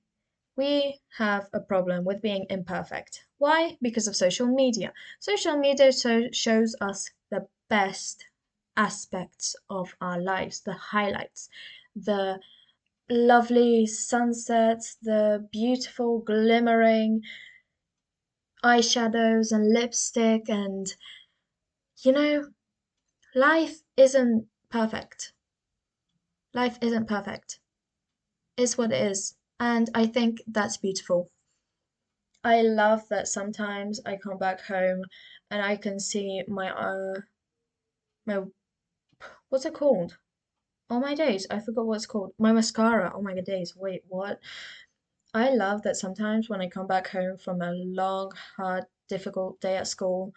we 0.57 1.01
have 1.17 1.49
a 1.55 1.61
problem 1.61 2.05
with 2.05 2.21
being 2.21 2.45
imperfect. 2.51 3.25
Why? 3.39 3.79
Because 3.81 4.07
of 4.07 4.15
social 4.15 4.47
media. 4.47 4.93
Social 5.19 5.57
media 5.57 5.93
so 5.93 6.29
shows 6.33 6.77
us 6.83 7.09
the 7.31 7.47
best 7.71 8.27
aspects 8.77 9.57
of 9.71 9.95
our 10.01 10.21
lives, 10.21 10.61
the 10.61 10.75
highlights, 10.75 11.49
the 12.05 12.41
lovely 13.09 13.87
sunsets, 13.87 14.97
the 15.03 15.47
beautiful 15.51 16.21
glimmering 16.21 17.23
eyeshadows 18.65 19.53
and 19.53 19.73
lipstick, 19.73 20.49
and 20.49 20.95
you 22.03 22.13
know, 22.13 22.51
life 23.35 23.83
isn't 23.97 24.49
perfect. 24.71 25.33
Life 26.55 26.79
isn't 26.81 27.07
perfect. 27.07 27.61
It's 28.57 28.77
what 28.77 28.93
it 28.93 29.11
is. 29.11 29.37
And 29.59 29.89
I 29.95 30.07
think 30.07 30.43
that's 30.47 30.77
beautiful. 30.77 31.31
I 32.43 32.63
love 32.63 33.09
that 33.09 33.29
sometimes 33.29 34.01
I 34.07 34.17
come 34.17 34.39
back 34.39 34.63
home 34.63 35.05
and 35.51 35.63
I 35.63 35.77
can 35.77 36.01
see 36.01 36.43
my 36.49 36.71
uh 36.71 37.21
my 38.25 38.45
what's 39.51 39.67
it 39.67 39.75
called? 39.75 40.17
Oh 40.91 40.99
my 40.99 41.15
days, 41.15 41.47
I 41.49 41.61
forgot 41.61 41.87
what 41.87 41.97
it's 41.97 42.07
called. 42.07 42.35
My 42.37 42.53
mascara. 42.53 43.13
Oh 43.15 43.23
my 43.23 43.41
days. 43.41 43.77
Wait, 43.77 44.03
what? 44.09 44.41
I 45.33 45.51
love 45.51 45.83
that 45.83 45.95
sometimes 45.95 46.49
when 46.49 46.61
I 46.61 46.69
come 46.69 46.89
back 46.89 47.07
home 47.09 47.39
from 47.39 47.63
a 47.63 47.71
long, 47.71 48.33
hard, 48.57 48.87
difficult 49.09 49.61
day 49.61 49.77
at 49.77 49.87
school, 49.87 50.35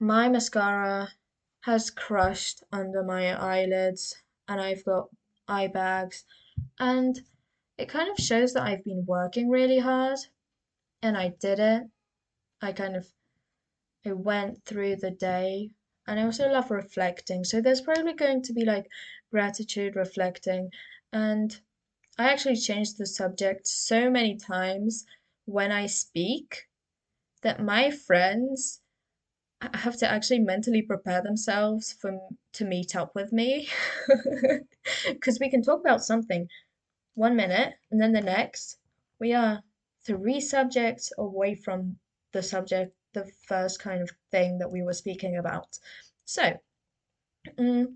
my 0.00 0.28
mascara 0.28 1.10
has 1.60 1.90
crushed 1.90 2.64
under 2.72 3.04
my 3.04 3.40
eyelids 3.40 4.16
and 4.48 4.60
I've 4.60 4.84
got 4.84 5.08
eye 5.46 5.68
bags 5.68 6.24
and 6.80 7.20
it 7.78 7.88
kind 7.88 8.10
of 8.10 8.16
shows 8.16 8.54
that 8.54 8.64
I've 8.64 8.84
been 8.84 9.04
working 9.06 9.48
really 9.48 9.78
hard 9.78 10.18
and 11.02 11.16
I 11.16 11.28
did 11.38 11.60
it. 11.60 11.84
I 12.60 12.72
kind 12.72 12.96
of 12.96 13.06
I 14.04 14.12
went 14.12 14.64
through 14.64 14.96
the 14.96 15.10
day 15.12 15.70
and 16.06 16.18
I 16.20 16.24
also 16.24 16.48
love 16.48 16.70
reflecting. 16.70 17.44
So 17.44 17.60
there's 17.60 17.80
probably 17.80 18.14
going 18.14 18.42
to 18.42 18.52
be 18.52 18.64
like 18.64 18.86
gratitude, 19.36 19.96
reflecting, 19.96 20.70
and 21.12 21.60
I 22.18 22.32
actually 22.32 22.56
change 22.56 22.94
the 22.94 23.06
subject 23.06 23.66
so 23.66 24.08
many 24.08 24.34
times 24.36 25.04
when 25.44 25.70
I 25.70 25.84
speak 25.86 26.64
that 27.42 27.62
my 27.62 27.90
friends 27.90 28.80
have 29.74 29.98
to 29.98 30.10
actually 30.10 30.38
mentally 30.38 30.80
prepare 30.80 31.22
themselves 31.22 31.92
for 32.00 32.18
to 32.54 32.64
meet 32.64 32.96
up 32.96 33.14
with 33.14 33.30
me. 33.30 33.68
Because 35.04 35.38
we 35.38 35.50
can 35.50 35.62
talk 35.62 35.80
about 35.80 36.02
something 36.02 36.48
one 37.14 37.36
minute 37.36 37.74
and 37.90 38.00
then 38.00 38.12
the 38.12 38.20
next 38.36 38.78
we 39.18 39.34
are 39.34 39.62
three 40.06 40.40
subjects 40.40 41.12
away 41.18 41.56
from 41.56 41.98
the 42.32 42.42
subject 42.42 42.94
the 43.12 43.26
first 43.48 43.80
kind 43.80 44.00
of 44.02 44.10
thing 44.30 44.58
that 44.58 44.70
we 44.70 44.82
were 44.82 44.92
speaking 45.02 45.36
about. 45.36 45.78
So 46.24 46.44
mm, 47.58 47.94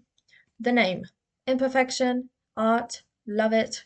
the 0.59 0.73
name 0.73 1.05
imperfection 1.51 2.31
art 2.57 3.03
love 3.27 3.53
it 3.53 3.85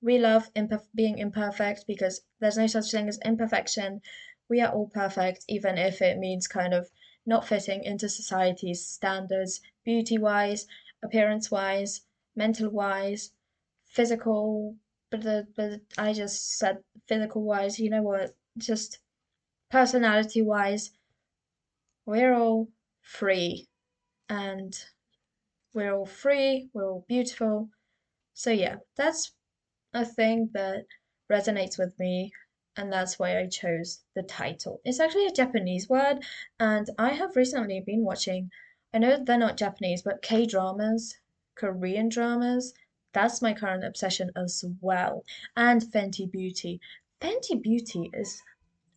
we 0.00 0.18
love 0.18 0.50
being 0.94 1.18
imperfect 1.18 1.84
because 1.86 2.22
there's 2.40 2.58
no 2.58 2.66
such 2.66 2.90
thing 2.90 3.08
as 3.08 3.18
imperfection 3.24 4.00
we 4.48 4.60
are 4.60 4.72
all 4.72 4.88
perfect 4.88 5.44
even 5.48 5.78
if 5.78 6.02
it 6.02 6.18
means 6.18 6.46
kind 6.48 6.74
of 6.74 6.90
not 7.26 7.46
fitting 7.46 7.82
into 7.84 8.08
society's 8.08 8.84
standards 8.84 9.60
beauty 9.84 10.18
wise 10.18 10.66
appearance 11.02 11.50
wise 11.50 12.02
mental 12.36 12.70
wise 12.70 13.30
physical, 13.94 14.76
but 15.10 15.22
the 15.22 15.46
but 15.56 15.80
I 15.96 16.12
just 16.12 16.58
said 16.58 16.82
physical 17.06 17.42
wise. 17.42 17.78
You 17.78 17.90
know 17.90 18.02
what? 18.02 18.34
Just 18.58 18.98
personality 19.70 20.42
wise, 20.42 20.90
we're 22.06 22.34
all 22.34 22.68
free, 23.02 23.68
and 24.28 24.76
we're 25.74 25.92
all 25.94 26.06
free. 26.06 26.70
We're 26.72 26.90
all 26.90 27.04
beautiful. 27.08 27.68
So 28.32 28.50
yeah, 28.50 28.76
that's 28.96 29.32
a 29.92 30.04
thing 30.04 30.50
that 30.54 30.86
resonates 31.30 31.78
with 31.78 31.98
me 31.98 32.32
and 32.76 32.92
that's 32.92 33.18
why 33.18 33.38
I 33.38 33.46
chose 33.46 34.00
the 34.14 34.22
title. 34.22 34.80
It's 34.84 35.00
actually 35.00 35.26
a 35.26 35.32
Japanese 35.32 35.88
word, 35.88 36.24
and 36.58 36.90
I 36.98 37.10
have 37.10 37.36
recently 37.36 37.80
been 37.80 38.04
watching, 38.04 38.50
I 38.92 38.98
know 38.98 39.22
they're 39.22 39.38
not 39.38 39.56
Japanese, 39.56 40.02
but 40.02 40.22
K 40.22 40.44
dramas, 40.44 41.16
Korean 41.54 42.08
dramas, 42.08 42.74
that's 43.12 43.40
my 43.40 43.54
current 43.54 43.84
obsession 43.84 44.32
as 44.34 44.64
well. 44.80 45.24
And 45.56 45.80
Fenty 45.80 46.30
Beauty. 46.30 46.80
Fenty 47.20 47.62
Beauty 47.62 48.10
is 48.12 48.42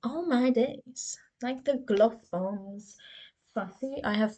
all 0.03 0.25
my 0.25 0.49
days. 0.49 1.19
Like 1.43 1.63
the 1.63 1.77
gloss 1.77 2.15
bombs. 2.31 2.97
Fussy. 3.53 4.01
I 4.03 4.15
have 4.15 4.35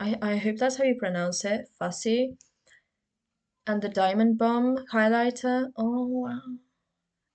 I, 0.00 0.16
I 0.20 0.36
hope 0.36 0.56
that's 0.56 0.76
how 0.76 0.84
you 0.84 0.96
pronounce 0.96 1.44
it, 1.44 1.68
Fussy. 1.78 2.36
And 3.66 3.80
the 3.80 3.88
Diamond 3.88 4.38
Bomb 4.38 4.78
highlighter. 4.92 5.72
Oh 5.76 6.06
wow. 6.06 6.40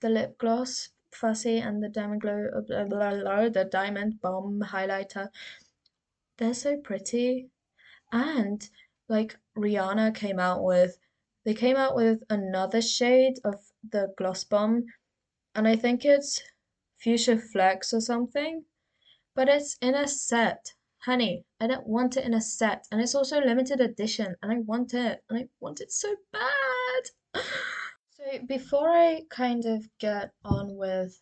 The 0.01 0.09
lip 0.09 0.37
gloss, 0.37 0.89
Fussy, 1.11 1.57
and 1.57 1.81
the 1.81 1.89
Diamond 1.89 2.21
Glow, 2.21 2.49
uh, 2.55 2.61
blah, 2.61 2.85
blah, 2.85 3.19
blah, 3.19 3.49
the 3.49 3.65
Diamond 3.65 4.21
Bomb 4.21 4.61
highlighter. 4.61 5.29
They're 6.37 6.53
so 6.53 6.77
pretty. 6.77 7.49
And 8.11 8.69
like 9.07 9.37
Rihanna 9.57 10.15
came 10.15 10.39
out 10.39 10.63
with, 10.63 10.97
they 11.45 11.53
came 11.53 11.75
out 11.75 11.95
with 11.95 12.23
another 12.29 12.81
shade 12.81 13.39
of 13.43 13.55
the 13.91 14.13
Gloss 14.17 14.43
Bomb, 14.43 14.85
and 15.55 15.67
I 15.67 15.75
think 15.75 16.05
it's 16.05 16.41
Fuchsia 17.03 17.37
Flex 17.37 17.93
or 17.93 18.01
something, 18.01 18.65
but 19.35 19.49
it's 19.49 19.77
in 19.81 19.95
a 19.95 20.07
set. 20.07 20.73
Honey, 21.03 21.45
I 21.61 21.67
don't 21.67 21.87
want 21.87 22.17
it 22.17 22.25
in 22.25 22.33
a 22.33 22.41
set, 22.41 22.85
and 22.91 22.99
it's 22.99 23.15
also 23.15 23.39
limited 23.39 23.79
edition, 23.79 24.35
and 24.41 24.51
I 24.51 24.59
want 24.59 24.93
it, 24.93 25.23
and 25.29 25.39
I 25.39 25.47
want 25.59 25.79
it 25.79 25.91
so 25.91 26.15
bad. 26.31 27.43
So 28.11 28.39
before 28.45 28.89
I 28.89 29.21
kind 29.29 29.65
of 29.65 29.87
get 29.97 30.33
on 30.43 30.75
with, 30.75 31.17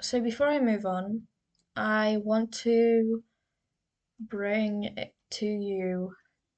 so 0.00 0.20
before 0.20 0.48
I 0.48 0.58
move 0.58 0.84
on, 0.84 1.28
I 1.76 2.16
want 2.24 2.52
to 2.64 3.22
bring 4.18 4.96
to 5.30 5.46
you 5.46 6.16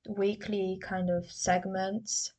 weekly 0.08 0.78
kind 0.82 1.10
of 1.10 1.30
segments. 1.30 2.32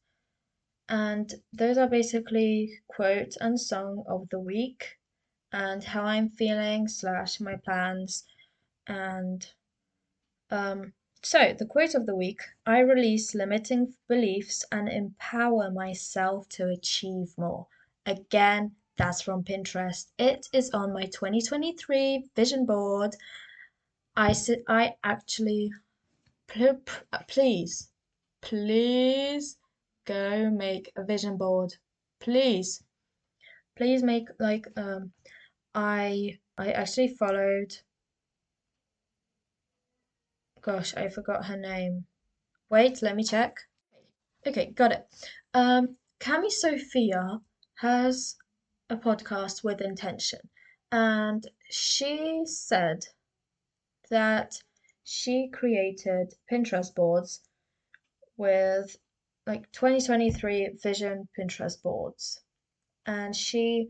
And 0.89 1.31
those 1.53 1.77
are 1.77 1.87
basically 1.87 2.81
quote 2.87 3.35
and 3.39 3.59
song 3.59 4.03
of 4.07 4.29
the 4.29 4.39
week 4.39 4.97
and 5.51 5.83
how 5.83 6.03
I'm 6.03 6.29
feeling 6.29 6.87
slash 6.87 7.39
my 7.39 7.57
plans 7.57 8.25
and 8.87 9.45
um 10.49 10.93
so 11.23 11.53
the 11.57 11.65
quote 11.65 11.95
of 11.95 12.05
the 12.05 12.15
week 12.15 12.41
I 12.65 12.79
release 12.79 13.33
limiting 13.35 13.95
beliefs 14.07 14.63
and 14.71 14.87
empower 14.87 15.71
myself 15.71 16.47
to 16.49 16.69
achieve 16.69 17.37
more. 17.37 17.67
Again, 18.05 18.75
that's 18.97 19.21
from 19.21 19.43
Pinterest. 19.43 20.11
It 20.17 20.47
is 20.53 20.69
on 20.71 20.93
my 20.93 21.05
2023 21.05 22.29
vision 22.35 22.65
board. 22.65 23.15
I 24.15 24.33
sit 24.33 24.63
I 24.67 24.95
actually 25.03 25.71
please 26.47 27.89
please 28.41 29.57
go 30.05 30.49
make 30.49 30.91
a 30.95 31.03
vision 31.03 31.37
board. 31.37 31.75
Please. 32.19 32.83
Please 33.75 34.01
make 34.01 34.29
like 34.39 34.67
um 34.77 35.11
I 35.75 36.39
I 36.57 36.71
actually 36.71 37.09
followed 37.09 37.75
gosh, 40.67 40.93
I 40.95 41.07
forgot 41.07 41.45
her 41.45 41.55
name. 41.55 42.05
Wait, 42.69 43.01
let 43.01 43.15
me 43.15 43.23
check. 43.23 43.55
Okay, 44.45 44.71
got 44.71 44.91
it. 44.91 45.07
Um 45.53 45.95
Cami 46.19 46.51
Sophia 46.51 47.39
has 47.75 48.35
a 48.89 48.97
podcast 48.97 49.63
with 49.63 49.79
intention 49.79 50.41
and 50.91 51.49
she 51.69 52.43
said 52.45 53.05
that 54.09 54.61
she 55.05 55.49
created 55.53 56.33
Pinterest 56.51 56.93
boards 56.93 57.41
with 58.35 58.97
like 59.45 59.71
2023 59.71 60.79
vision 60.83 61.29
Pinterest 61.37 61.81
boards. 61.81 62.41
And 63.05 63.33
she, 63.33 63.87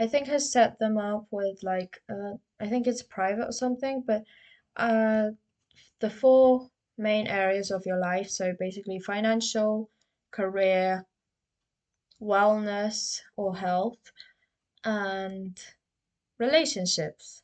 I 0.00 0.06
think, 0.06 0.26
has 0.28 0.50
set 0.50 0.78
them 0.78 0.96
up 0.96 1.26
with 1.30 1.62
like, 1.62 2.00
uh, 2.10 2.36
I 2.58 2.66
think 2.66 2.86
it's 2.86 3.02
private 3.02 3.46
or 3.46 3.52
something, 3.52 4.02
but 4.06 4.22
uh, 4.76 5.30
the 6.04 6.10
four 6.10 6.68
main 6.98 7.26
areas 7.26 7.70
of 7.70 7.86
your 7.86 7.98
life. 7.98 8.28
So 8.28 8.52
basically, 8.60 8.98
financial, 8.98 9.90
career, 10.32 11.06
wellness 12.20 13.20
or 13.36 13.56
health, 13.56 14.12
and 14.84 15.58
relationships. 16.38 17.42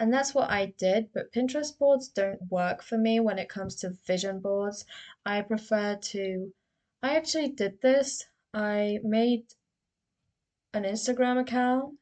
And 0.00 0.12
that's 0.12 0.34
what 0.34 0.50
I 0.50 0.74
did, 0.76 1.10
but 1.14 1.32
Pinterest 1.32 1.78
boards 1.78 2.08
don't 2.08 2.50
work 2.50 2.82
for 2.82 2.98
me 2.98 3.20
when 3.20 3.38
it 3.38 3.48
comes 3.48 3.76
to 3.76 3.96
vision 4.08 4.40
boards. 4.40 4.84
I 5.24 5.42
prefer 5.42 5.94
to, 6.10 6.52
I 7.00 7.14
actually 7.14 7.50
did 7.50 7.80
this. 7.80 8.24
I 8.52 8.98
made 9.04 9.44
an 10.74 10.82
Instagram 10.82 11.40
account 11.40 11.94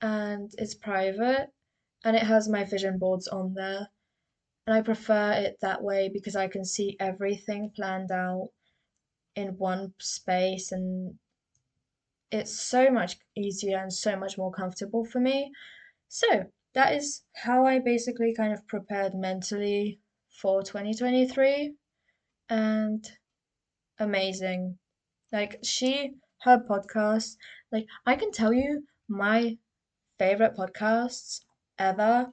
and 0.00 0.50
it's 0.56 0.74
private 0.74 1.52
and 2.04 2.16
it 2.16 2.22
has 2.22 2.48
my 2.48 2.64
vision 2.64 2.98
boards 2.98 3.28
on 3.28 3.52
there. 3.52 3.88
And 4.66 4.76
I 4.76 4.82
prefer 4.82 5.32
it 5.32 5.58
that 5.60 5.82
way 5.82 6.08
because 6.12 6.36
I 6.36 6.48
can 6.48 6.64
see 6.64 6.96
everything 7.00 7.72
planned 7.74 8.12
out 8.12 8.50
in 9.34 9.58
one 9.58 9.94
space 9.98 10.70
and 10.72 11.18
it's 12.30 12.58
so 12.58 12.90
much 12.90 13.18
easier 13.36 13.78
and 13.78 13.92
so 13.92 14.16
much 14.16 14.38
more 14.38 14.50
comfortable 14.50 15.04
for 15.04 15.20
me. 15.20 15.52
So 16.08 16.50
that 16.74 16.94
is 16.94 17.22
how 17.34 17.66
I 17.66 17.78
basically 17.78 18.34
kind 18.34 18.52
of 18.52 18.66
prepared 18.66 19.14
mentally 19.14 20.00
for 20.40 20.62
2023 20.62 21.74
and 22.48 23.10
amazing. 23.98 24.78
Like 25.32 25.58
she 25.62 26.14
her 26.42 26.58
podcast, 26.58 27.36
like 27.70 27.86
I 28.06 28.16
can 28.16 28.32
tell 28.32 28.52
you 28.52 28.84
my 29.08 29.58
favorite 30.18 30.56
podcasts 30.56 31.40
ever 31.78 32.32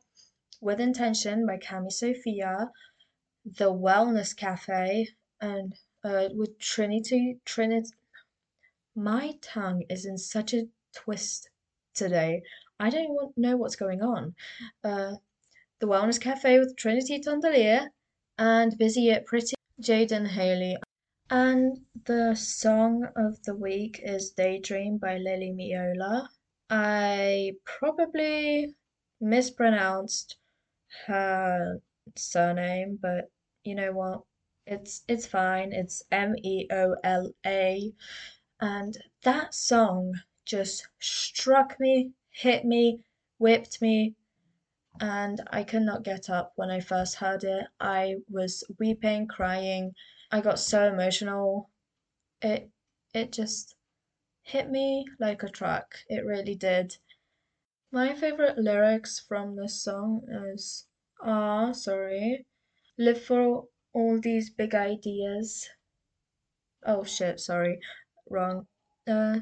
with 0.62 0.80
intention 0.80 1.46
by 1.46 1.58
Cami 1.58 1.92
Sophia, 1.92 2.70
The 3.46 3.72
Wellness 3.74 4.36
Cafe, 4.36 5.08
and 5.42 5.74
uh, 6.04 6.30
with 6.34 6.60
Trinity 6.60 7.40
Trinity. 7.46 7.90
My 8.96 9.34
tongue 9.42 9.84
is 9.90 10.06
in 10.06 10.18
such 10.18 10.54
a 10.54 10.68
twist 10.94 11.50
today. 11.94 12.42
I 12.80 12.90
don't 12.90 13.10
want, 13.10 13.38
know 13.38 13.58
what's 13.58 13.76
going 13.76 14.02
on. 14.02 14.36
Uh, 14.84 15.16
the 15.80 15.88
Wellness 15.88 16.20
Cafe 16.20 16.60
with 16.60 16.76
Trinity 16.76 17.20
Tondelier 17.20 17.88
and 18.38 18.78
Busy 18.78 19.04
Yet 19.04 19.26
Pretty, 19.26 19.56
Jaden 19.82 20.28
Haley. 20.28 20.78
And 21.30 21.78
the 22.06 22.36
song 22.36 23.08
of 23.16 23.42
the 23.44 23.56
week 23.56 24.02
is 24.04 24.32
Daydream 24.32 24.98
by 24.98 25.18
Lily 25.18 25.54
Meola. 25.56 26.28
I 26.70 27.54
probably 27.66 28.76
mispronounced 29.22 30.38
her 31.08 31.82
surname, 32.16 32.98
but 33.02 33.32
you 33.64 33.76
know 33.76 33.92
what? 33.92 34.24
It's 34.66 35.04
it's 35.08 35.26
fine. 35.26 35.74
It's 35.74 36.04
M 36.12 36.36
E 36.44 36.68
O 36.72 36.96
L 37.04 37.32
A. 37.46 37.94
And 38.62 38.98
that 39.24 39.54
song 39.54 40.14
just 40.46 40.88
struck 41.00 41.80
me, 41.80 42.12
hit 42.32 42.66
me, 42.66 43.02
whipped 43.40 43.82
me, 43.82 44.16
and 45.00 45.42
I 45.52 45.64
could 45.64 45.84
not 45.84 46.04
get 46.04 46.30
up 46.30 46.54
when 46.56 46.70
I 46.70 46.80
first 46.80 47.16
heard 47.16 47.44
it. 47.44 47.68
I 47.80 48.18
was 48.30 48.64
weeping, 48.80 49.28
crying. 49.28 49.94
I 50.32 50.42
got 50.42 50.60
so 50.60 50.88
emotional. 50.88 51.70
It 52.42 52.70
it 53.14 53.32
just 53.32 53.76
hit 54.44 54.70
me 54.70 55.06
like 55.20 55.44
a 55.44 55.50
truck. 55.50 55.96
It 56.10 56.26
really 56.26 56.56
did. 56.56 56.98
My 57.92 58.14
favorite 58.14 58.60
lyrics 58.60 59.20
from 59.20 59.56
this 59.56 59.82
song 59.82 60.22
is 60.54 60.86
Ah, 61.24 61.72
sorry. 61.72 62.46
Live 63.00 63.24
for 63.24 63.68
all 63.94 64.22
these 64.22 64.52
big 64.52 64.76
ideas. 64.76 65.68
Oh 66.86 67.04
shit, 67.04 67.40
sorry. 67.40 67.80
Wrong. 68.30 68.68
Uh, 69.08 69.40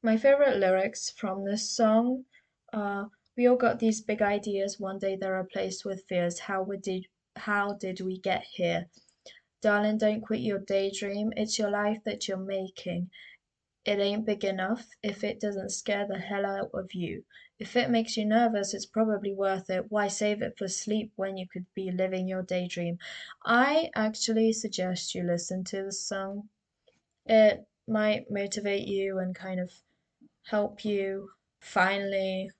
my 0.00 0.16
favorite 0.16 0.58
lyrics 0.58 1.10
from 1.10 1.44
this 1.44 1.74
song 1.74 2.26
are 2.72 3.10
We 3.36 3.48
all 3.48 3.56
got 3.56 3.80
these 3.80 4.00
big 4.00 4.22
ideas, 4.22 4.78
one 4.78 5.00
day 5.00 5.16
they're 5.16 5.42
replaced 5.42 5.84
with 5.84 6.06
fears. 6.08 6.38
How 6.38 6.62
we 6.62 6.76
did 6.76 7.06
how 7.34 7.72
did 7.72 8.00
we 8.00 8.20
get 8.20 8.44
here? 8.44 8.88
Darling, 9.60 9.98
don't 9.98 10.20
quit 10.20 10.40
your 10.40 10.60
daydream. 10.60 11.32
It's 11.36 11.58
your 11.58 11.70
life 11.70 12.04
that 12.04 12.28
you're 12.28 12.36
making. 12.36 13.10
It 13.84 13.98
ain't 13.98 14.24
big 14.24 14.44
enough 14.44 14.86
if 15.02 15.24
it 15.24 15.40
doesn't 15.40 15.70
scare 15.70 16.06
the 16.06 16.18
hell 16.18 16.46
out 16.46 16.70
of 16.74 16.94
you. 16.94 17.24
If 17.58 17.76
it 17.76 17.90
makes 17.90 18.16
you 18.16 18.24
nervous, 18.24 18.74
it's 18.74 18.86
probably 18.86 19.32
worth 19.34 19.70
it. 19.70 19.90
Why 19.90 20.08
save 20.08 20.42
it 20.42 20.56
for 20.58 20.68
sleep 20.68 21.12
when 21.16 21.36
you 21.36 21.46
could 21.48 21.66
be 21.74 21.90
living 21.90 22.28
your 22.28 22.42
daydream? 22.42 22.98
I 23.44 23.90
actually 23.94 24.52
suggest 24.52 25.14
you 25.14 25.22
listen 25.24 25.64
to 25.64 25.84
the 25.84 25.92
song. 25.92 26.50
It 27.26 27.66
might 27.86 28.30
motivate 28.30 28.88
you 28.88 29.18
and 29.18 29.34
kind 29.34 29.60
of 29.60 29.72
help 30.44 30.84
you 30.84 31.32
finally 31.60 32.50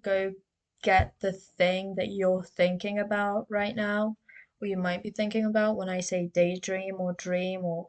go 0.00 0.34
get 0.82 1.14
the 1.20 1.32
thing 1.32 1.94
that 1.96 2.08
you're 2.08 2.44
thinking 2.44 2.98
about 2.98 3.46
right 3.50 3.74
now, 3.76 4.16
or 4.60 4.68
you 4.68 4.76
might 4.76 5.02
be 5.02 5.10
thinking 5.10 5.44
about 5.44 5.76
when 5.76 5.88
I 5.88 6.00
say 6.00 6.26
daydream 6.28 7.00
or 7.00 7.12
dream 7.14 7.64
or 7.64 7.86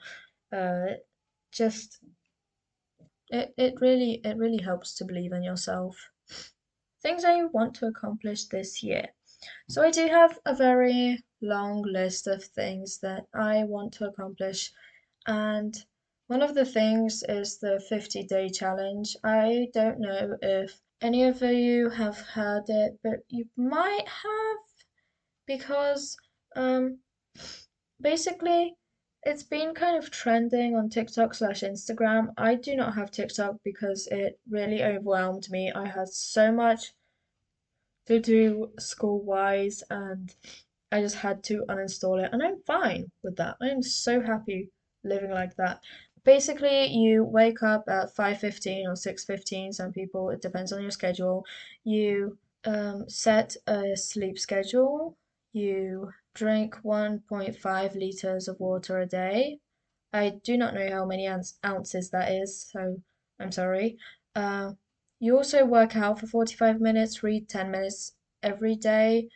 uh, 0.51 0.95
just 1.51 1.99
it, 3.29 3.53
it 3.57 3.81
really 3.81 4.21
it 4.23 4.37
really 4.37 4.61
helps 4.61 4.93
to 4.95 5.05
believe 5.05 5.31
in 5.33 5.41
yourself. 5.43 6.11
Things 7.01 7.23
I 7.23 7.43
want 7.45 7.75
to 7.75 7.87
accomplish 7.87 8.45
this 8.45 8.83
year. 8.83 9.05
So 9.69 9.83
I 9.83 9.91
do 9.91 10.07
have 10.07 10.39
a 10.45 10.53
very 10.53 11.23
long 11.41 11.81
list 11.81 12.27
of 12.27 12.43
things 12.43 12.99
that 12.99 13.25
I 13.33 13.63
want 13.63 13.93
to 13.93 14.07
accomplish. 14.07 14.71
And 15.25 15.73
one 16.27 16.41
of 16.41 16.55
the 16.55 16.65
things 16.65 17.23
is 17.27 17.59
the 17.59 17.79
50 17.89 18.23
day 18.23 18.49
challenge. 18.49 19.15
I 19.23 19.67
don't 19.73 19.99
know 19.99 20.37
if 20.41 20.81
any 21.01 21.23
of 21.23 21.41
you 21.41 21.89
have 21.89 22.17
heard 22.17 22.65
it, 22.67 22.99
but 23.03 23.19
you 23.29 23.45
might 23.55 24.07
have 24.07 24.57
because 25.47 26.17
um, 26.55 26.99
basically 28.01 28.75
it's 29.23 29.43
been 29.43 29.73
kind 29.73 29.97
of 29.97 30.11
trending 30.11 30.75
on 30.75 30.89
TikTok 30.89 31.33
slash 31.33 31.61
Instagram. 31.61 32.33
I 32.37 32.55
do 32.55 32.75
not 32.75 32.95
have 32.95 33.11
TikTok 33.11 33.57
because 33.63 34.07
it 34.07 34.39
really 34.49 34.83
overwhelmed 34.83 35.49
me. 35.49 35.71
I 35.73 35.87
had 35.87 36.07
so 36.09 36.51
much 36.51 36.93
to 38.07 38.19
do 38.19 38.71
school 38.79 39.21
wise 39.21 39.83
and 39.89 40.33
I 40.91 41.01
just 41.01 41.17
had 41.17 41.43
to 41.45 41.65
uninstall 41.69 42.23
it 42.23 42.31
and 42.33 42.41
I'm 42.41 42.61
fine 42.65 43.11
with 43.23 43.35
that. 43.37 43.57
I 43.61 43.67
am 43.67 43.83
so 43.83 44.21
happy 44.21 44.71
living 45.03 45.31
like 45.31 45.55
that. 45.57 45.81
Basically, 46.23 46.87
you 46.87 47.23
wake 47.23 47.61
up 47.63 47.85
at 47.87 48.15
5:15 48.15 48.87
or 48.87 48.95
6:15, 48.95 49.73
some 49.73 49.91
people, 49.91 50.29
it 50.29 50.41
depends 50.41 50.73
on 50.73 50.81
your 50.81 50.91
schedule. 50.91 51.45
You 51.83 52.37
um, 52.65 53.09
set 53.09 53.55
a 53.67 53.95
sleep 53.95 54.37
schedule. 54.37 55.17
You 55.53 56.11
drink 56.33 56.75
1.5 56.83 57.95
liters 57.95 58.47
of 58.47 58.59
water 58.59 58.99
a 58.99 59.05
day. 59.05 59.59
I 60.13 60.39
do 60.43 60.57
not 60.57 60.73
know 60.73 60.89
how 60.89 61.05
many 61.05 61.27
ounces 61.65 62.09
that 62.11 62.31
is, 62.31 62.69
so 62.71 63.01
I'm 63.39 63.51
sorry. 63.51 63.97
Uh, 64.35 64.71
you 65.19 65.35
also 65.37 65.65
work 65.65 65.95
out 65.95 66.19
for 66.19 66.27
45 66.27 66.79
minutes, 66.79 67.23
read 67.23 67.49
10 67.49 67.71
minutes 67.71 68.13
every 68.41 68.75
day. 68.75 69.29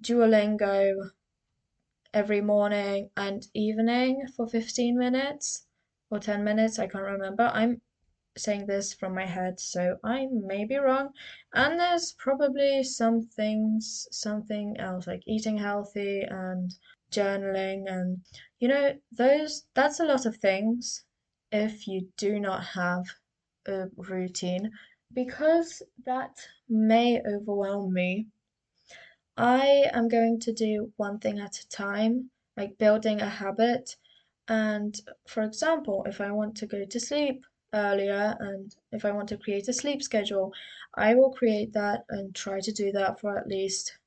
Duolingo 0.00 1.10
every 2.14 2.40
morning 2.40 3.10
and 3.16 3.46
evening 3.54 4.26
for 4.36 4.46
15 4.46 4.96
minutes 4.96 5.66
or 6.10 6.18
10 6.18 6.44
minutes, 6.44 6.78
I 6.78 6.86
can't 6.86 7.04
remember. 7.04 7.50
I'm 7.52 7.80
saying 8.38 8.66
this 8.66 8.94
from 8.94 9.14
my 9.14 9.26
head, 9.26 9.60
so 9.60 9.98
I 10.04 10.26
may 10.30 10.64
be 10.64 10.76
wrong. 10.76 11.10
And 11.52 11.78
there's 11.78 12.12
probably 12.12 12.82
some 12.82 13.22
things, 13.22 14.08
something 14.10 14.76
else 14.78 15.06
like 15.06 15.22
eating 15.26 15.58
healthy 15.58 16.22
and 16.22 16.72
journaling 17.10 17.90
and 17.90 18.20
you 18.58 18.68
know, 18.68 18.94
those 19.12 19.64
that's 19.74 20.00
a 20.00 20.04
lot 20.04 20.26
of 20.26 20.36
things 20.36 21.04
if 21.50 21.88
you 21.88 22.08
do 22.16 22.38
not 22.38 22.64
have 22.64 23.04
a 23.66 23.86
routine 23.96 24.70
because 25.14 25.82
that 26.04 26.36
may 26.68 27.20
overwhelm 27.26 27.92
me. 27.92 28.26
I 29.36 29.88
am 29.92 30.08
going 30.08 30.40
to 30.40 30.52
do 30.52 30.92
one 30.96 31.18
thing 31.18 31.38
at 31.38 31.60
a 31.60 31.68
time, 31.68 32.30
like 32.56 32.78
building 32.78 33.20
a 33.20 33.28
habit. 33.28 33.96
And 34.48 35.00
for 35.26 35.42
example, 35.42 36.04
if 36.06 36.20
I 36.20 36.32
want 36.32 36.56
to 36.56 36.66
go 36.66 36.84
to 36.84 37.00
sleep 37.00 37.44
earlier 37.72 38.36
and 38.40 38.74
if 38.92 39.04
I 39.04 39.12
want 39.12 39.28
to 39.30 39.36
create 39.36 39.68
a 39.68 39.72
sleep 39.72 40.02
schedule, 40.02 40.52
I 40.94 41.14
will 41.14 41.30
create 41.30 41.72
that 41.74 42.04
and 42.08 42.34
try 42.34 42.60
to 42.60 42.72
do 42.72 42.92
that 42.92 43.20
for 43.20 43.36
at 43.38 43.48
least 43.48 43.98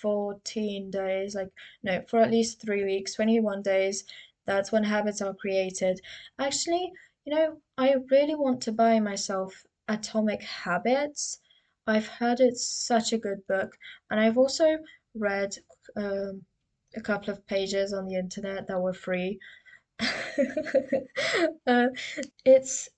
14 0.00 0.90
days, 0.90 1.34
like, 1.34 1.50
no, 1.82 2.02
for 2.08 2.20
at 2.20 2.30
least 2.30 2.60
three 2.60 2.84
weeks, 2.84 3.14
21 3.14 3.62
days. 3.62 4.04
That's 4.46 4.70
when 4.72 4.84
habits 4.84 5.22
are 5.22 5.34
created. 5.34 6.00
Actually, 6.38 6.92
you 7.24 7.34
know, 7.34 7.60
I 7.78 7.94
really 8.10 8.34
want 8.34 8.60
to 8.62 8.72
buy 8.72 9.00
myself 9.00 9.64
Atomic 9.88 10.42
Habits. 10.42 11.40
I've 11.86 12.06
heard 12.06 12.40
it's 12.40 12.66
such 12.66 13.12
a 13.12 13.18
good 13.18 13.46
book, 13.46 13.78
and 14.10 14.20
I've 14.20 14.38
also 14.38 14.78
read 15.14 15.56
um, 15.96 16.44
a 16.96 17.00
couple 17.00 17.32
of 17.32 17.46
pages 17.46 17.92
on 17.92 18.06
the 18.06 18.16
internet 18.16 18.66
that 18.68 18.80
were 18.80 18.92
free. 18.92 19.38
uh, 21.66 21.86
it's 22.44 22.88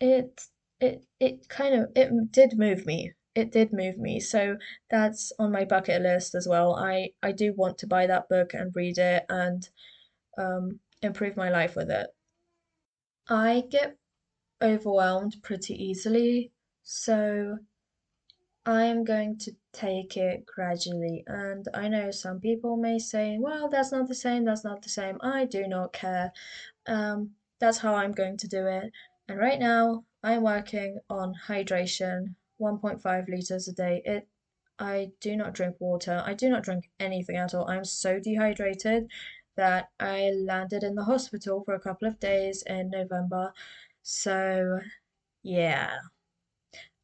it 0.00 0.42
it 0.80 1.04
it 1.20 1.48
kind 1.48 1.74
of 1.74 1.90
it 1.96 2.32
did 2.32 2.58
move 2.58 2.86
me. 2.86 3.12
It 3.34 3.50
did 3.52 3.72
move 3.72 3.98
me. 3.98 4.20
So 4.20 4.56
that's 4.90 5.32
on 5.38 5.50
my 5.52 5.64
bucket 5.64 6.02
list 6.02 6.34
as 6.34 6.46
well. 6.48 6.76
I 6.76 7.10
I 7.22 7.32
do 7.32 7.52
want 7.54 7.78
to 7.78 7.86
buy 7.86 8.06
that 8.06 8.28
book 8.28 8.54
and 8.54 8.74
read 8.74 8.98
it 8.98 9.24
and 9.28 9.68
um, 10.38 10.80
improve 11.02 11.36
my 11.36 11.50
life 11.50 11.76
with 11.76 11.90
it. 11.90 12.08
I 13.28 13.64
get 13.70 13.96
overwhelmed 14.62 15.36
pretty 15.42 15.74
easily, 15.74 16.52
so 16.82 17.58
I 18.66 18.84
am 18.84 19.04
going 19.04 19.38
to 19.38 19.52
take 19.72 20.16
it 20.16 20.46
gradually. 20.46 21.24
And 21.26 21.66
I 21.74 21.88
know 21.88 22.10
some 22.10 22.40
people 22.40 22.76
may 22.76 22.98
say, 22.98 23.36
well, 23.38 23.68
that's 23.68 23.92
not 23.92 24.08
the 24.08 24.14
same, 24.14 24.44
that's 24.44 24.64
not 24.64 24.82
the 24.82 24.88
same. 24.88 25.18
I 25.22 25.44
do 25.44 25.66
not 25.66 25.92
care. 25.92 26.32
Um, 26.86 27.32
that's 27.60 27.78
how 27.78 27.94
I'm 27.94 28.12
going 28.12 28.36
to 28.38 28.48
do 28.48 28.66
it. 28.66 28.92
And 29.28 29.38
right 29.38 29.58
now, 29.58 30.04
I'm 30.22 30.42
working 30.42 30.98
on 31.08 31.34
hydration, 31.46 32.34
1.5 32.60 33.28
liters 33.28 33.68
a 33.68 33.72
day. 33.72 34.02
It 34.04 34.28
I 34.78 35.12
do 35.20 35.36
not 35.36 35.54
drink 35.54 35.76
water. 35.78 36.22
I 36.26 36.34
do 36.34 36.48
not 36.48 36.64
drink 36.64 36.90
anything 36.98 37.36
at 37.36 37.54
all. 37.54 37.68
I'm 37.68 37.84
so 37.84 38.18
dehydrated 38.18 39.08
that 39.56 39.90
I 40.00 40.32
landed 40.36 40.82
in 40.82 40.96
the 40.96 41.04
hospital 41.04 41.62
for 41.64 41.74
a 41.74 41.80
couple 41.80 42.08
of 42.08 42.18
days 42.18 42.62
in 42.66 42.90
November. 42.90 43.52
So, 44.02 44.80
yeah. 45.42 45.90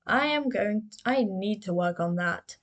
I 0.06 0.26
am 0.26 0.48
going, 0.48 0.90
I 1.04 1.24
need 1.24 1.62
to 1.62 1.74
work 1.74 2.00
on 2.00 2.16
that. 2.16 2.56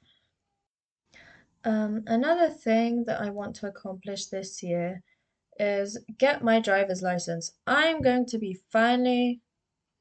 Um, 1.63 2.04
another 2.08 2.50
thing 2.50 3.06
that 3.06 3.22
I 3.22 3.30
want 3.30 3.56
to 3.58 3.67
accomplish 3.67 4.26
this 4.26 4.62
year 4.62 5.04
is 5.60 5.98
get 6.17 6.43
my 6.43 6.60
driver's 6.60 7.02
license. 7.02 7.54
I'm 7.65 8.02
going 8.02 8.26
to 8.28 8.38
be 8.38 8.60
finally 8.72 9.41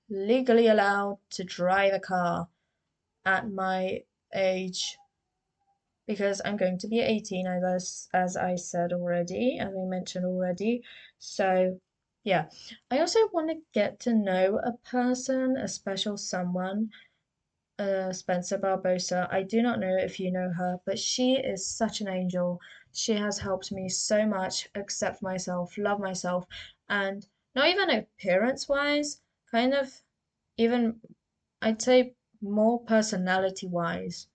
legally 0.08 0.68
allowed 0.68 1.18
to 1.30 1.44
drive 1.44 1.92
a 1.92 2.00
car 2.00 2.48
at 3.24 3.50
my 3.50 4.02
age 4.34 4.96
because 6.06 6.40
I'm 6.44 6.56
going 6.56 6.78
to 6.78 6.88
be 6.88 7.00
18 7.00 7.46
as 7.46 8.08
as 8.14 8.36
I 8.36 8.54
said 8.54 8.92
already, 8.92 9.58
as 9.58 9.74
I 9.74 9.84
mentioned 9.84 10.24
already. 10.24 10.82
So 11.18 11.80
yeah, 12.24 12.48
I 12.90 12.98
also 12.98 13.20
want 13.32 13.50
to 13.50 13.62
get 13.72 14.00
to 14.00 14.14
know 14.14 14.58
a 14.58 14.72
person, 14.88 15.56
a 15.56 15.68
special 15.68 16.16
someone 16.16 16.90
uh, 17.78 18.12
Spencer 18.12 18.58
Barbosa. 18.58 19.28
I 19.30 19.42
do 19.42 19.62
not 19.62 19.80
know 19.80 19.96
if 19.96 20.18
you 20.18 20.32
know 20.32 20.50
her, 20.56 20.78
but 20.86 20.98
she 20.98 21.34
is 21.34 21.66
such 21.66 22.00
an 22.00 22.08
angel. 22.08 22.60
She 22.92 23.12
has 23.12 23.38
helped 23.38 23.70
me 23.70 23.88
so 23.88 24.26
much 24.26 24.68
accept 24.74 25.22
myself, 25.22 25.76
love 25.76 26.00
myself, 26.00 26.46
and 26.88 27.26
not 27.54 27.68
even 27.68 27.90
appearance 27.90 28.68
wise, 28.68 29.20
kind 29.56 29.72
of 29.72 30.02
even 30.58 31.00
I'd 31.62 31.80
say 31.80 32.14
more 32.42 32.84
personality 32.84 33.66
wise. 33.66 34.28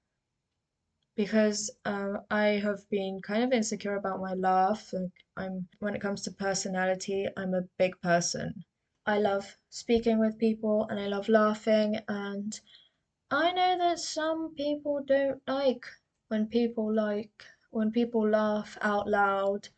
Because 1.15 1.69
uh, 1.86 2.13
I 2.31 2.45
have 2.65 2.89
been 2.89 3.21
kind 3.21 3.43
of 3.43 3.53
insecure 3.53 3.95
about 3.97 4.19
my 4.19 4.34
laugh. 4.34 4.91
Like 4.93 5.17
I'm 5.38 5.67
when 5.77 5.95
it 5.95 6.01
comes 6.01 6.23
to 6.23 6.31
personality, 6.31 7.27
I'm 7.38 7.53
a 7.53 7.67
big 7.77 8.01
person. 8.01 8.63
I 9.05 9.19
love 9.19 9.60
speaking 9.69 10.17
with 10.19 10.39
people 10.39 10.88
and 10.89 10.99
I 10.99 11.07
love 11.07 11.29
laughing 11.29 11.99
and 12.07 12.60
I 13.29 13.51
know 13.51 13.77
that 13.77 13.99
some 13.99 14.55
people 14.55 15.03
don't 15.05 15.41
like 15.47 15.86
when 16.29 16.47
people 16.47 16.91
like 16.91 17.45
when 17.69 17.91
people 17.91 18.27
laugh 18.27 18.75
out 18.81 19.07
loud. 19.07 19.69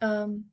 Um, 0.00 0.52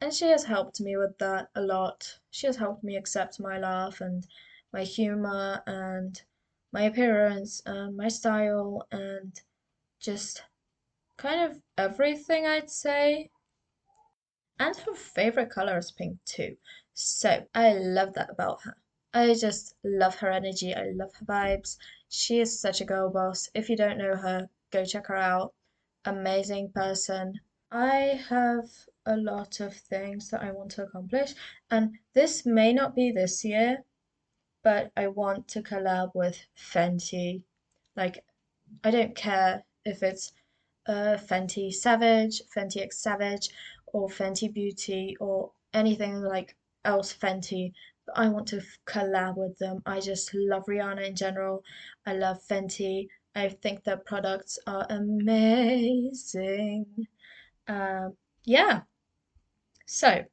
and 0.00 0.12
she 0.14 0.26
has 0.26 0.44
helped 0.44 0.80
me 0.80 0.96
with 0.96 1.18
that 1.18 1.50
a 1.54 1.60
lot. 1.60 2.20
She 2.36 2.46
has 2.46 2.56
helped 2.56 2.84
me 2.84 2.96
accept 2.96 3.40
my 3.40 3.58
laugh 3.58 4.02
and 4.02 4.26
my 4.70 4.84
humor 4.84 5.62
and 5.66 6.22
my 6.70 6.82
appearance 6.82 7.62
and 7.64 7.96
my 7.96 8.08
style 8.08 8.86
and 8.92 9.40
just 10.00 10.44
kind 11.16 11.40
of 11.40 11.62
everything 11.78 12.44
I'd 12.44 12.68
say. 12.68 13.30
And 14.58 14.76
her 14.76 14.94
favorite 14.94 15.48
color 15.48 15.78
is 15.78 15.92
pink 15.92 16.22
too. 16.26 16.58
So 16.92 17.46
I 17.54 17.72
love 17.72 18.12
that 18.12 18.28
about 18.28 18.60
her. 18.64 18.76
I 19.14 19.32
just 19.32 19.74
love 19.82 20.16
her 20.16 20.30
energy. 20.30 20.74
I 20.74 20.90
love 20.90 21.14
her 21.14 21.24
vibes. 21.24 21.78
She 22.10 22.40
is 22.40 22.60
such 22.60 22.82
a 22.82 22.84
girl 22.84 23.08
boss. 23.08 23.48
If 23.54 23.70
you 23.70 23.78
don't 23.78 23.96
know 23.96 24.14
her, 24.14 24.50
go 24.70 24.84
check 24.84 25.06
her 25.06 25.16
out. 25.16 25.54
Amazing 26.04 26.72
person. 26.72 27.40
I 27.70 28.20
have 28.28 28.68
a 29.06 29.16
lot 29.16 29.60
of 29.60 29.74
things 29.74 30.30
that 30.30 30.42
I 30.42 30.50
want 30.50 30.72
to 30.72 30.82
accomplish, 30.82 31.34
and 31.70 31.98
this 32.14 32.44
may 32.44 32.72
not 32.72 32.94
be 32.94 33.12
this 33.12 33.44
year, 33.44 33.84
but 34.62 34.90
I 34.96 35.06
want 35.06 35.48
to 35.48 35.62
collab 35.62 36.10
with 36.14 36.38
Fenty. 36.56 37.42
Like, 37.94 38.24
I 38.82 38.90
don't 38.90 39.14
care 39.14 39.64
if 39.84 40.02
it's 40.02 40.32
uh, 40.86 41.16
Fenty 41.16 41.72
Savage, 41.72 42.42
Fenty 42.54 42.82
X 42.82 42.98
Savage, 42.98 43.48
or 43.86 44.08
Fenty 44.08 44.52
Beauty, 44.52 45.16
or 45.20 45.52
anything 45.72 46.20
like 46.20 46.56
else 46.84 47.12
Fenty. 47.14 47.72
I 48.14 48.28
want 48.28 48.48
to 48.48 48.62
collab 48.86 49.36
with 49.36 49.58
them. 49.58 49.82
I 49.86 50.00
just 50.00 50.34
love 50.34 50.66
Rihanna 50.66 51.06
in 51.06 51.16
general. 51.16 51.62
I 52.04 52.14
love 52.14 52.42
Fenty. 52.48 53.08
I 53.34 53.48
think 53.48 53.84
their 53.84 53.96
products 53.98 54.58
are 54.66 54.86
amazing. 54.88 56.86
Um, 57.68 58.16
yeah. 58.44 58.82
So, 59.88 60.26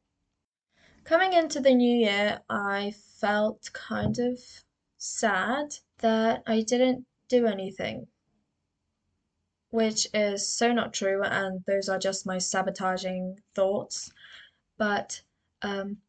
coming 1.04 1.34
into 1.34 1.60
the 1.60 1.76
new 1.76 1.96
year, 1.96 2.42
I 2.50 2.92
felt 3.20 3.72
kind 3.72 4.18
of 4.18 4.40
sad 4.98 5.76
that 6.00 6.42
I 6.48 6.62
didn't 6.62 7.06
do 7.28 7.46
anything, 7.46 8.08
which 9.70 10.08
is 10.12 10.48
so 10.48 10.72
not 10.74 10.92
true, 10.94 11.22
and 11.24 11.64
those 11.66 11.88
are 11.88 12.00
just 12.00 12.26
my 12.26 12.40
sabotaging 12.40 13.44
thoughts. 13.54 14.12
But 14.78 15.22
um, 15.62 16.02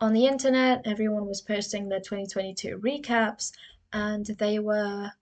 on 0.00 0.14
the 0.14 0.26
internet, 0.26 0.82
everyone 0.86 1.26
was 1.26 1.42
posting 1.42 1.88
their 1.88 2.00
2022 2.00 2.78
recaps, 2.78 3.52
and 3.92 4.24
they 4.26 4.58
were 4.58 5.12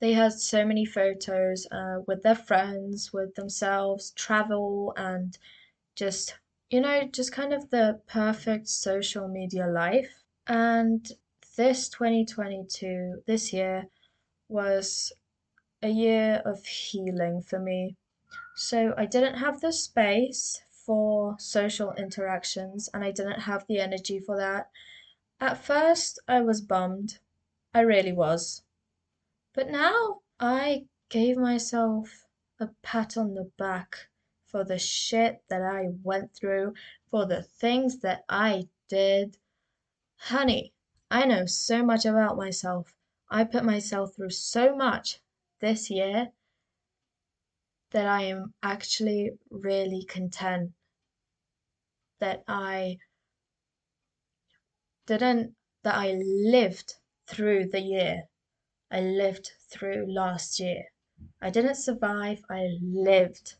they 0.00 0.12
had 0.12 0.34
so 0.34 0.66
many 0.66 0.84
photos 0.84 1.66
uh, 1.70 2.00
with 2.06 2.22
their 2.22 2.34
friends, 2.34 3.12
with 3.12 3.34
themselves, 3.36 4.10
travel, 4.12 4.92
and 4.96 5.38
just 5.94 6.39
you 6.70 6.80
know, 6.80 7.02
just 7.12 7.32
kind 7.32 7.52
of 7.52 7.70
the 7.70 8.00
perfect 8.06 8.68
social 8.68 9.26
media 9.26 9.66
life. 9.66 10.22
And 10.46 11.10
this 11.56 11.88
2022, 11.88 13.22
this 13.26 13.52
year, 13.52 13.88
was 14.48 15.12
a 15.82 15.88
year 15.88 16.42
of 16.44 16.64
healing 16.64 17.42
for 17.42 17.58
me. 17.58 17.96
So 18.54 18.94
I 18.96 19.06
didn't 19.06 19.36
have 19.36 19.60
the 19.60 19.72
space 19.72 20.62
for 20.86 21.36
social 21.38 21.92
interactions 21.94 22.88
and 22.92 23.04
I 23.04 23.10
didn't 23.10 23.40
have 23.40 23.66
the 23.66 23.80
energy 23.80 24.20
for 24.20 24.36
that. 24.36 24.70
At 25.40 25.64
first, 25.64 26.20
I 26.28 26.40
was 26.40 26.60
bummed. 26.60 27.18
I 27.74 27.80
really 27.80 28.12
was. 28.12 28.62
But 29.54 29.70
now 29.70 30.20
I 30.38 30.86
gave 31.08 31.36
myself 31.36 32.26
a 32.60 32.68
pat 32.82 33.16
on 33.16 33.34
the 33.34 33.50
back 33.58 34.09
for 34.50 34.64
the 34.64 34.78
shit 34.78 35.42
that 35.48 35.62
I 35.62 35.88
went 36.02 36.34
through, 36.34 36.74
for 37.10 37.26
the 37.26 37.42
things 37.42 38.00
that 38.00 38.24
I 38.28 38.68
did. 38.88 39.38
Honey, 40.16 40.72
I 41.10 41.24
know 41.26 41.46
so 41.46 41.84
much 41.84 42.04
about 42.04 42.36
myself. 42.36 42.94
I 43.30 43.44
put 43.44 43.64
myself 43.64 44.14
through 44.14 44.30
so 44.30 44.74
much 44.74 45.20
this 45.60 45.90
year 45.90 46.32
that 47.90 48.06
I 48.06 48.22
am 48.22 48.54
actually 48.62 49.32
really 49.50 50.04
content 50.04 50.72
that 52.18 52.44
I 52.46 52.98
didn't, 55.06 55.54
that 55.82 55.94
I 55.94 56.12
lived 56.22 56.94
through 57.26 57.68
the 57.68 57.80
year. 57.80 58.24
I 58.90 59.00
lived 59.00 59.52
through 59.68 60.12
last 60.12 60.60
year. 60.60 60.84
I 61.40 61.50
didn't 61.50 61.76
survive, 61.76 62.42
I 62.50 62.78
lived. 62.82 63.54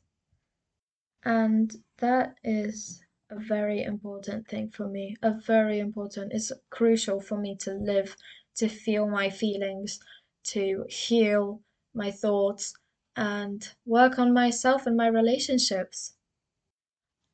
And 1.24 1.74
that 1.98 2.36
is 2.42 3.02
a 3.30 3.38
very 3.38 3.82
important 3.82 4.48
thing 4.48 4.70
for 4.70 4.88
me. 4.88 5.16
A 5.22 5.32
very 5.32 5.78
important, 5.78 6.32
it's 6.32 6.52
crucial 6.70 7.20
for 7.20 7.38
me 7.38 7.56
to 7.56 7.72
live, 7.74 8.16
to 8.56 8.68
feel 8.68 9.08
my 9.08 9.30
feelings, 9.30 10.00
to 10.44 10.84
heal 10.88 11.62
my 11.94 12.10
thoughts, 12.10 12.74
and 13.16 13.68
work 13.84 14.18
on 14.18 14.32
myself 14.32 14.86
and 14.86 14.96
my 14.96 15.08
relationships. 15.08 16.14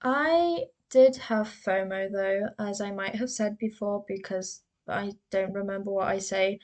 I 0.03 0.66
did 0.90 1.16
have 1.16 1.49
FOMO 1.49 2.11
though, 2.12 2.49
as 2.59 2.81
I 2.81 2.90
might 2.90 3.14
have 3.16 3.31
said 3.31 3.57
before, 3.59 4.05
because 4.07 4.62
I 4.88 5.12
don't 5.31 5.53
remember 5.53 5.90
what 5.90 6.09
I 6.09 6.18
say. 6.18 6.61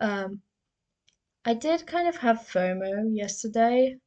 Um, 0.00 0.42
I 1.44 1.54
did 1.54 1.86
kind 1.86 2.08
of 2.08 2.16
have 2.16 2.38
FOMO 2.38 3.14
yesterday. 3.14 3.98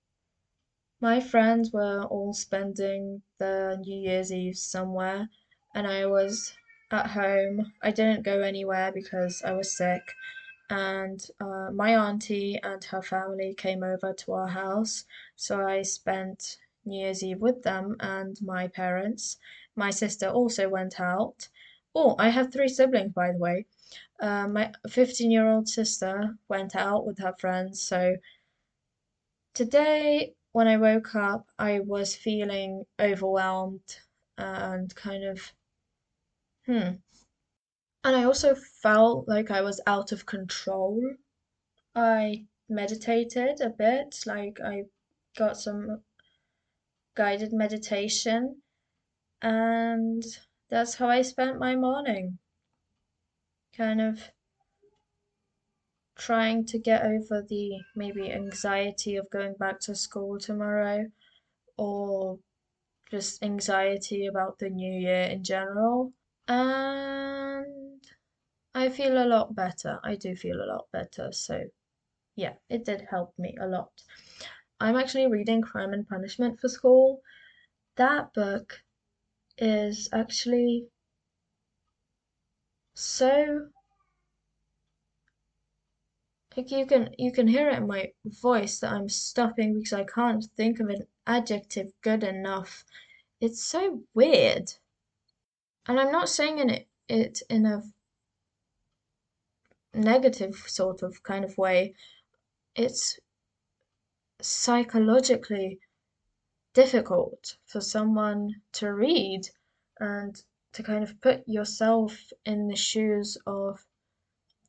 My 1.01 1.21
friends 1.21 1.71
were 1.71 2.03
all 2.03 2.33
spending 2.33 3.21
the 3.38 3.77
New 3.79 3.95
Year's 3.95 4.33
Eve 4.33 4.57
somewhere, 4.57 5.29
and 5.73 5.88
I 5.88 6.05
was 6.05 6.53
at 6.91 7.12
home. 7.12 7.71
I 7.81 7.91
didn't 7.91 8.23
go 8.23 8.41
anywhere 8.41 8.91
because 8.91 9.41
I 9.41 9.53
was 9.53 9.77
sick, 9.77 10.01
and 10.69 11.25
uh, 11.39 11.71
my 11.71 11.95
auntie 11.95 12.59
and 12.62 12.83
her 12.83 13.01
family 13.01 13.53
came 13.53 13.81
over 13.81 14.12
to 14.12 14.33
our 14.33 14.49
house, 14.49 15.05
so 15.38 15.65
I 15.65 15.83
spent 15.83 16.57
New 16.83 16.99
Year's 16.99 17.23
Eve 17.23 17.39
with 17.39 17.63
them 17.63 17.95
and 18.01 18.38
my 18.41 18.67
parents. 18.67 19.38
My 19.77 19.91
sister 19.91 20.27
also 20.27 20.67
went 20.67 20.99
out. 20.99 21.47
Oh, 21.95 22.15
I 22.19 22.27
have 22.27 22.51
three 22.51 22.67
siblings, 22.67 23.13
by 23.13 23.31
the 23.31 23.38
way. 23.38 23.65
Uh, 24.19 24.49
my 24.49 24.73
15 24.89 25.31
year 25.31 25.49
old 25.49 25.69
sister 25.69 26.38
went 26.49 26.75
out 26.75 27.05
with 27.05 27.19
her 27.19 27.35
friends. 27.39 27.81
So 27.81 28.17
today, 29.53 30.35
when 30.51 30.67
I 30.67 30.77
woke 30.77 31.15
up, 31.15 31.47
I 31.57 31.79
was 31.79 32.15
feeling 32.15 32.85
overwhelmed 32.99 33.99
and 34.38 34.93
kind 34.95 35.23
of, 35.23 35.53
hmm. 36.65 36.95
And 38.03 38.15
I 38.15 38.23
also 38.23 38.55
felt 38.55 39.27
like 39.27 39.51
I 39.51 39.62
was 39.62 39.81
out 39.85 40.12
of 40.12 40.25
control. 40.25 41.15
I 41.93 42.45
meditated 42.67 43.62
a 43.62 43.69
bit, 43.69 44.23
like 44.25 44.59
I 44.63 44.85
got 45.38 45.57
some 45.57 46.03
guided 47.15 47.51
meditation, 47.53 48.62
and 49.41 50.23
that's 50.69 50.95
how 50.95 51.09
I 51.09 51.21
spent 51.21 51.59
my 51.59 51.75
morning 51.75 52.39
kind 53.75 54.01
of 54.01 54.19
trying 56.19 56.65
to 56.67 56.79
get 56.79 57.03
over 57.03 57.41
the 57.41 57.82
maybe 57.95 58.32
anxiety 58.32 59.17
of 59.17 59.29
going 59.32 59.55
back 59.55 59.79
to 59.82 59.95
school 59.95 60.39
tomorrow 60.39 61.05
or 61.77 62.39
just 63.12 63.43
anxiety 63.43 64.27
about 64.27 64.60
the 64.60 64.69
new 64.69 64.93
year 64.99 65.23
in 65.23 65.43
general. 65.43 66.13
And 66.47 68.03
I 68.73 68.89
feel 68.89 69.23
a 69.23 69.27
lot 69.27 69.55
better. 69.55 69.99
I 70.03 70.15
do 70.15 70.36
feel 70.36 70.62
a 70.62 70.65
lot 70.73 70.88
better. 70.91 71.32
So, 71.32 71.69
yeah, 72.36 72.55
it 72.69 72.86
did 72.86 73.01
help 73.10 73.38
me 73.39 73.58
a 73.62 73.67
lot. 73.67 73.91
I'm 74.79 74.97
actually 74.97 75.27
reading 75.27 75.62
Crime 75.62 75.93
and 75.93 76.08
Punishment 76.08 76.60
for 76.60 76.69
school. 76.69 77.21
That 77.97 78.34
book 78.34 78.84
is 79.58 80.10
actually 80.13 80.89
so 82.93 83.71
like 86.57 86.71
you 86.71 86.85
can 86.85 87.13
you 87.17 87.31
can 87.31 87.47
hear 87.47 87.69
it 87.69 87.77
in 87.77 87.88
my 87.88 88.12
voice 88.25 88.79
that 88.79 88.91
I'm 88.91 89.09
stopping 89.09 89.75
because 89.75 89.93
I 89.93 90.03
can't 90.03 90.43
think 90.57 90.79
of 90.79 90.89
an 90.89 91.05
adjective 91.27 91.91
good 92.01 92.23
enough. 92.23 92.83
It's 93.39 93.63
so 93.63 94.01
weird. 94.13 94.73
And 95.85 95.99
I'm 95.99 96.12
not 96.12 96.29
saying 96.29 96.59
in 96.59 96.69
it, 96.69 96.88
it 97.07 97.41
in 97.49 97.65
a 97.65 97.83
negative 99.93 100.55
sort 100.67 101.01
of 101.01 101.23
kind 101.23 101.45
of 101.45 101.57
way. 101.57 101.95
It's 102.75 103.19
psychologically 104.41 105.79
difficult 106.73 107.57
for 107.65 107.81
someone 107.81 108.62
to 108.73 108.93
read 108.93 109.49
and 109.99 110.41
to 110.73 110.83
kind 110.83 111.03
of 111.03 111.19
put 111.21 111.47
yourself 111.47 112.31
in 112.45 112.67
the 112.67 112.75
shoes 112.75 113.38
of 113.45 113.85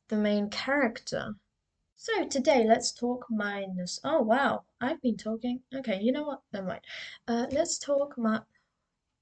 the 0.09 0.17
main 0.17 0.49
character. 0.49 1.35
So 2.03 2.25
today 2.25 2.65
let's 2.67 2.91
talk 2.91 3.27
mindness. 3.29 3.99
Oh 4.03 4.23
wow, 4.23 4.63
I've 4.81 4.99
been 5.03 5.17
talking. 5.17 5.61
Okay, 5.71 6.01
you 6.01 6.11
know 6.11 6.23
what? 6.23 6.41
Never 6.51 6.65
mind. 6.65 6.81
Uh, 7.27 7.45
let's 7.51 7.77
talk 7.77 8.17
my. 8.17 8.41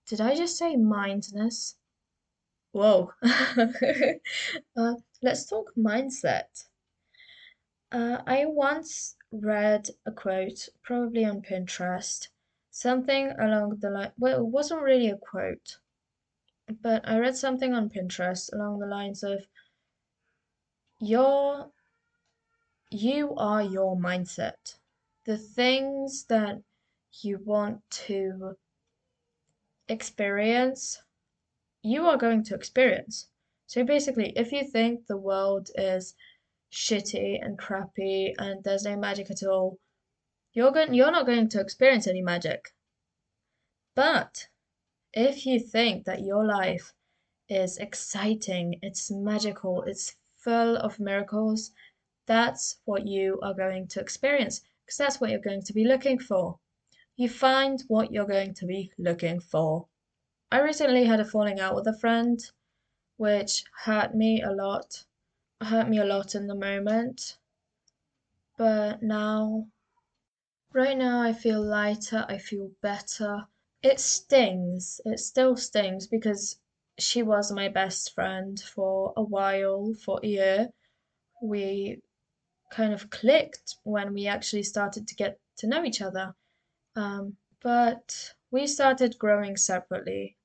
Did 0.07 0.21
I 0.21 0.33
just 0.33 0.57
say 0.57 0.77
mindness? 0.77 1.75
Whoa. 2.71 3.11
uh, 3.21 4.93
let's 5.21 5.45
talk 5.45 5.73
mindset. 5.77 6.67
Uh, 7.91 8.21
I 8.25 8.45
once 8.45 9.17
read 9.29 9.89
a 10.05 10.13
quote, 10.13 10.69
probably 10.81 11.25
on 11.25 11.41
Pinterest, 11.41 12.29
something 12.71 13.33
along 13.37 13.79
the 13.81 13.89
line. 13.89 14.13
Well, 14.17 14.39
it 14.39 14.45
wasn't 14.45 14.83
really 14.83 15.09
a 15.09 15.17
quote 15.17 15.79
but 16.81 17.01
I 17.05 17.19
read 17.19 17.35
something 17.35 17.73
on 17.73 17.89
Pinterest 17.89 18.53
along 18.53 18.79
the 18.79 18.87
lines 18.87 19.21
of 19.21 19.47
your 21.01 21.71
you 22.91 23.35
are 23.35 23.61
your 23.61 23.95
mindset. 23.95 24.77
The 25.25 25.37
things 25.37 26.25
that 26.25 26.61
you 27.21 27.39
want 27.43 27.81
to 28.07 28.55
experience, 29.87 31.01
you 31.83 32.05
are 32.05 32.17
going 32.17 32.43
to 32.45 32.55
experience. 32.55 33.27
So 33.67 33.83
basically, 33.83 34.33
if 34.35 34.51
you 34.51 34.63
think 34.63 35.05
the 35.05 35.17
world 35.17 35.69
is 35.75 36.15
shitty 36.71 37.37
and 37.43 37.57
crappy 37.57 38.33
and 38.37 38.63
there's 38.63 38.83
no 38.83 38.95
magic 38.95 39.29
at 39.29 39.43
all, 39.43 39.77
you're 40.53 40.71
going 40.71 40.93
you're 40.93 41.11
not 41.11 41.25
going 41.25 41.49
to 41.49 41.59
experience 41.59 42.07
any 42.07 42.21
magic. 42.21 42.73
But 43.95 44.47
if 45.13 45.45
you 45.45 45.59
think 45.59 46.05
that 46.05 46.21
your 46.21 46.45
life 46.45 46.93
is 47.47 47.77
exciting, 47.77 48.79
it's 48.81 49.11
magical, 49.11 49.83
it's 49.83 50.15
full 50.37 50.77
of 50.77 50.99
miracles, 50.99 51.71
that's 52.29 52.77
what 52.85 53.07
you 53.07 53.39
are 53.41 53.55
going 53.55 53.87
to 53.87 53.99
experience 53.99 54.61
because 54.85 54.97
that's 54.97 55.19
what 55.19 55.31
you're 55.31 55.39
going 55.39 55.63
to 55.63 55.73
be 55.73 55.83
looking 55.83 56.19
for. 56.19 56.59
You 57.17 57.27
find 57.27 57.83
what 57.87 58.13
you're 58.13 58.27
going 58.27 58.53
to 58.53 58.67
be 58.67 58.91
looking 58.99 59.39
for. 59.39 59.87
I 60.51 60.61
recently 60.61 61.05
had 61.05 61.19
a 61.19 61.25
falling 61.25 61.59
out 61.59 61.73
with 61.73 61.87
a 61.87 61.97
friend, 61.97 62.39
which 63.17 63.63
hurt 63.83 64.13
me 64.13 64.43
a 64.43 64.51
lot. 64.51 65.05
Hurt 65.59 65.89
me 65.89 65.97
a 65.97 66.05
lot 66.05 66.35
in 66.35 66.45
the 66.45 66.53
moment. 66.53 67.37
But 68.59 69.01
now, 69.01 69.65
right 70.71 70.97
now, 70.97 71.23
I 71.23 71.33
feel 71.33 71.63
lighter, 71.63 72.27
I 72.29 72.37
feel 72.37 72.69
better. 72.83 73.47
It 73.81 73.99
stings, 73.99 75.01
it 75.03 75.19
still 75.19 75.57
stings 75.57 76.05
because 76.05 76.59
she 76.99 77.23
was 77.23 77.51
my 77.51 77.69
best 77.69 78.13
friend 78.13 78.59
for 78.59 79.13
a 79.17 79.23
while, 79.23 79.95
for 80.05 80.19
a 80.21 80.27
year. 80.27 80.69
We 81.41 82.01
kind 82.69 82.93
of 82.93 83.09
clicked 83.09 83.75
when 83.83 84.13
we 84.13 84.27
actually 84.27 84.63
started 84.63 85.07
to 85.07 85.15
get 85.15 85.39
to 85.57 85.67
know 85.67 85.83
each 85.83 86.01
other. 86.01 86.35
Um, 86.95 87.37
but 87.61 88.33
we 88.51 88.67
started 88.67 89.17
growing 89.19 89.57
separately. 89.57 90.37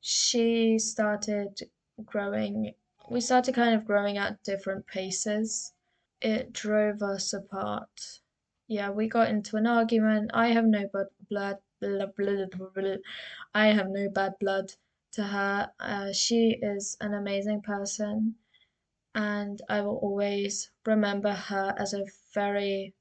She 0.00 0.78
started 0.78 1.60
growing, 2.04 2.74
we 3.10 3.20
started 3.20 3.54
kind 3.54 3.74
of 3.74 3.84
growing 3.84 4.18
at 4.18 4.42
different 4.42 4.86
paces. 4.86 5.72
It 6.20 6.52
drove 6.52 7.02
us 7.02 7.32
apart. 7.32 8.20
Yeah, 8.68 8.90
we 8.90 9.08
got 9.08 9.28
into 9.28 9.56
an 9.56 9.66
argument. 9.66 10.30
I 10.34 10.48
have 10.48 10.64
no 10.64 10.88
blood, 10.88 11.08
blood, 11.30 11.58
blood, 11.80 12.14
blood, 12.16 12.50
blood. 12.74 13.00
I 13.54 13.68
have 13.68 13.88
no 13.88 14.08
bad 14.08 14.34
blood 14.40 14.72
to 15.12 15.24
her. 15.24 15.72
Uh, 15.78 16.12
she 16.12 16.58
is 16.62 16.96
an 17.00 17.14
amazing 17.14 17.62
person, 17.62 18.36
and 19.16 19.62
I 19.70 19.80
will 19.80 19.96
always 19.96 20.70
remember 20.84 21.32
her 21.32 21.74
as 21.78 21.94
a 21.94 22.04
very, 22.34 22.94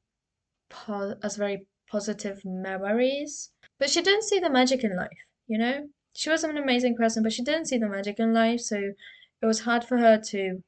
as 1.21 1.36
very 1.36 1.67
positive 1.91 2.41
memories. 2.45 3.51
But 3.78 3.89
she 3.89 4.01
didn't 4.01 4.23
see 4.23 4.39
the 4.39 4.49
magic 4.49 4.86
in 4.86 4.95
life, 4.95 5.10
you 5.47 5.58
know? 5.58 5.89
She 6.15 6.30
was 6.30 6.45
an 6.45 6.58
amazing 6.58 6.95
person, 6.95 7.21
but 7.21 7.34
she 7.34 7.43
didn't 7.43 7.65
see 7.65 7.78
the 7.78 7.89
magic 7.89 8.17
in 8.17 8.34
life, 8.34 8.62
so 8.62 8.78
it 8.78 9.45
was 9.45 9.60
hard 9.60 9.84
for 9.84 9.97
her 9.97 10.17
to 10.30 10.63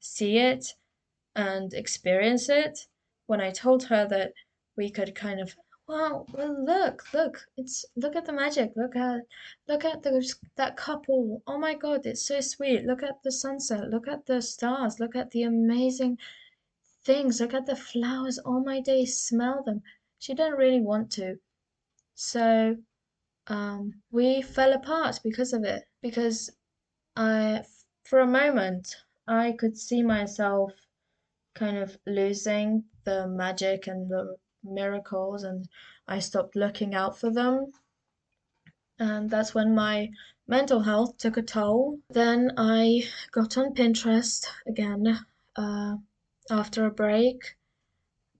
see 0.00 0.36
it 0.36 0.66
and 1.34 1.72
experience 1.72 2.50
it 2.50 2.78
when 3.26 3.40
I 3.40 3.50
told 3.52 3.84
her 3.84 4.06
that 4.06 4.32
we 4.76 4.90
could 4.90 5.14
kind 5.14 5.40
of 5.40 5.54
well, 5.90 6.26
well 6.32 6.64
look, 6.64 7.02
look, 7.12 7.44
it's 7.56 7.84
look 7.96 8.14
at 8.14 8.24
the 8.24 8.32
magic. 8.32 8.70
Look 8.76 8.94
at 8.94 9.22
look 9.66 9.84
at 9.84 10.04
those 10.04 10.36
that 10.54 10.76
couple. 10.76 11.42
Oh 11.48 11.58
my 11.58 11.74
god, 11.74 12.06
it's 12.06 12.26
so 12.26 12.40
sweet. 12.40 12.84
Look 12.84 13.02
at 13.02 13.22
the 13.24 13.32
sunset. 13.32 13.90
Look 13.90 14.06
at 14.06 14.26
the 14.26 14.40
stars. 14.40 15.00
Look 15.00 15.16
at 15.16 15.32
the 15.32 15.42
amazing 15.42 16.18
things. 17.04 17.40
Look 17.40 17.54
at 17.54 17.66
the 17.66 17.74
flowers. 17.74 18.38
All 18.38 18.62
my 18.62 18.80
days, 18.80 19.20
smell 19.20 19.64
them. 19.64 19.82
She 20.20 20.32
didn't 20.32 20.58
really 20.58 20.80
want 20.80 21.10
to. 21.12 21.40
So 22.14 22.76
um, 23.48 23.94
we 24.12 24.42
fell 24.42 24.72
apart 24.72 25.18
because 25.24 25.52
of 25.52 25.64
it. 25.64 25.82
Because 26.02 26.50
I, 27.16 27.64
for 28.04 28.20
a 28.20 28.26
moment, 28.26 28.94
I 29.26 29.52
could 29.58 29.76
see 29.76 30.02
myself 30.02 30.72
kind 31.54 31.78
of 31.78 31.98
losing 32.06 32.84
the 33.04 33.26
magic 33.26 33.88
and 33.88 34.08
the 34.08 34.36
miracles, 34.62 35.42
and 35.42 35.68
I 36.06 36.18
stopped 36.18 36.56
looking 36.56 36.94
out 36.94 37.18
for 37.18 37.30
them. 37.30 37.72
And 38.98 39.30
that's 39.30 39.54
when 39.54 39.74
my 39.74 40.10
mental 40.46 40.80
health 40.80 41.16
took 41.16 41.36
a 41.36 41.42
toll. 41.42 41.98
Then 42.10 42.52
I 42.56 43.02
got 43.30 43.56
on 43.56 43.74
Pinterest 43.74 44.46
again 44.66 45.18
uh, 45.56 45.96
after 46.50 46.86
a 46.86 46.90
break 46.90 47.56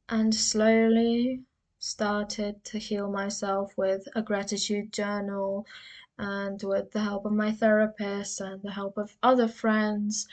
and 0.08 0.34
slowly 0.34 1.42
started 1.78 2.62
to 2.64 2.78
heal 2.78 3.10
myself 3.10 3.72
with 3.78 4.06
a 4.14 4.22
gratitude 4.22 4.92
journal 4.92 5.66
and 6.18 6.62
with 6.62 6.90
the 6.90 7.00
help 7.00 7.24
of 7.24 7.32
my 7.32 7.52
therapist 7.52 8.40
and 8.40 8.60
the 8.62 8.70
help 8.72 8.98
of 8.98 9.16
other 9.22 9.48
friends. 9.48 10.28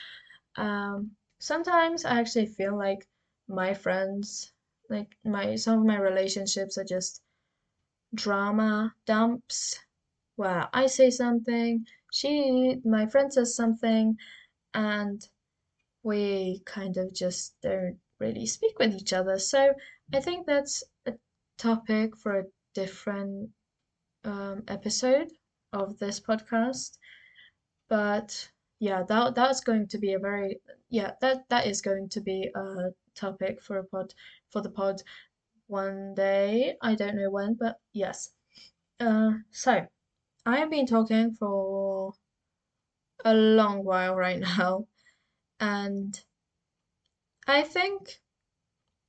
Um, 0.58 1.12
sometimes 1.40 2.04
I 2.04 2.20
actually 2.20 2.48
feel 2.48 2.78
like 2.78 3.08
my 3.48 3.74
friends, 3.74 4.52
like 4.90 5.16
my 5.24 5.56
some 5.56 5.80
of 5.80 5.86
my 5.86 5.98
relationships 5.98 6.78
are 6.78 6.84
just 6.84 7.22
drama 8.16 8.94
dumps 9.06 9.80
where 10.38 10.70
I 10.72 10.88
say 10.88 11.10
something, 11.10 11.86
she, 12.14 12.78
my 12.86 13.08
friend 13.08 13.34
says 13.34 13.56
something, 13.56 14.18
and 14.74 15.28
we 16.04 16.62
kind 16.66 16.98
of 16.98 17.14
just 17.14 17.56
don't 17.62 17.98
really 18.20 18.46
speak 18.46 18.80
with 18.80 18.94
each 18.96 19.14
other. 19.14 19.40
So 19.40 19.74
I 20.14 20.20
think 20.22 20.46
that's 20.46 20.84
a 21.06 21.14
topic 21.58 22.16
for 22.18 22.40
a 22.40 22.46
different 22.76 23.50
um, 24.24 24.64
episode 24.68 25.32
of 25.74 25.98
this 25.98 26.20
podcast. 26.20 26.98
But 27.90 28.50
yeah, 28.80 29.04
that 29.10 29.36
that's 29.36 29.62
going 29.62 29.88
to 29.88 29.98
be 29.98 30.14
a 30.14 30.20
very 30.20 30.62
yeah 30.90 31.14
that 31.22 31.50
that 31.50 31.66
is 31.66 31.82
going 31.82 32.10
to 32.10 32.22
be 32.22 32.50
a 32.56 32.90
topic 33.16 33.62
for 33.64 33.80
a 33.80 33.84
pod 33.84 34.14
for 34.52 34.62
the 34.62 34.70
pod 34.70 35.02
one 35.68 36.14
day. 36.16 36.76
I 36.82 36.96
don't 36.96 37.16
know 37.16 37.30
when, 37.30 37.56
but 37.56 37.80
yes. 37.94 38.30
Uh, 39.00 39.32
so 39.52 39.86
I 40.46 40.58
have 40.58 40.70
been 40.70 40.88
talking 40.88 41.32
for 41.34 42.14
a 43.26 43.34
long 43.34 43.84
while 43.84 44.16
right 44.16 44.40
now, 44.58 44.88
and 45.60 46.20
I 47.48 47.64
think 47.64 48.22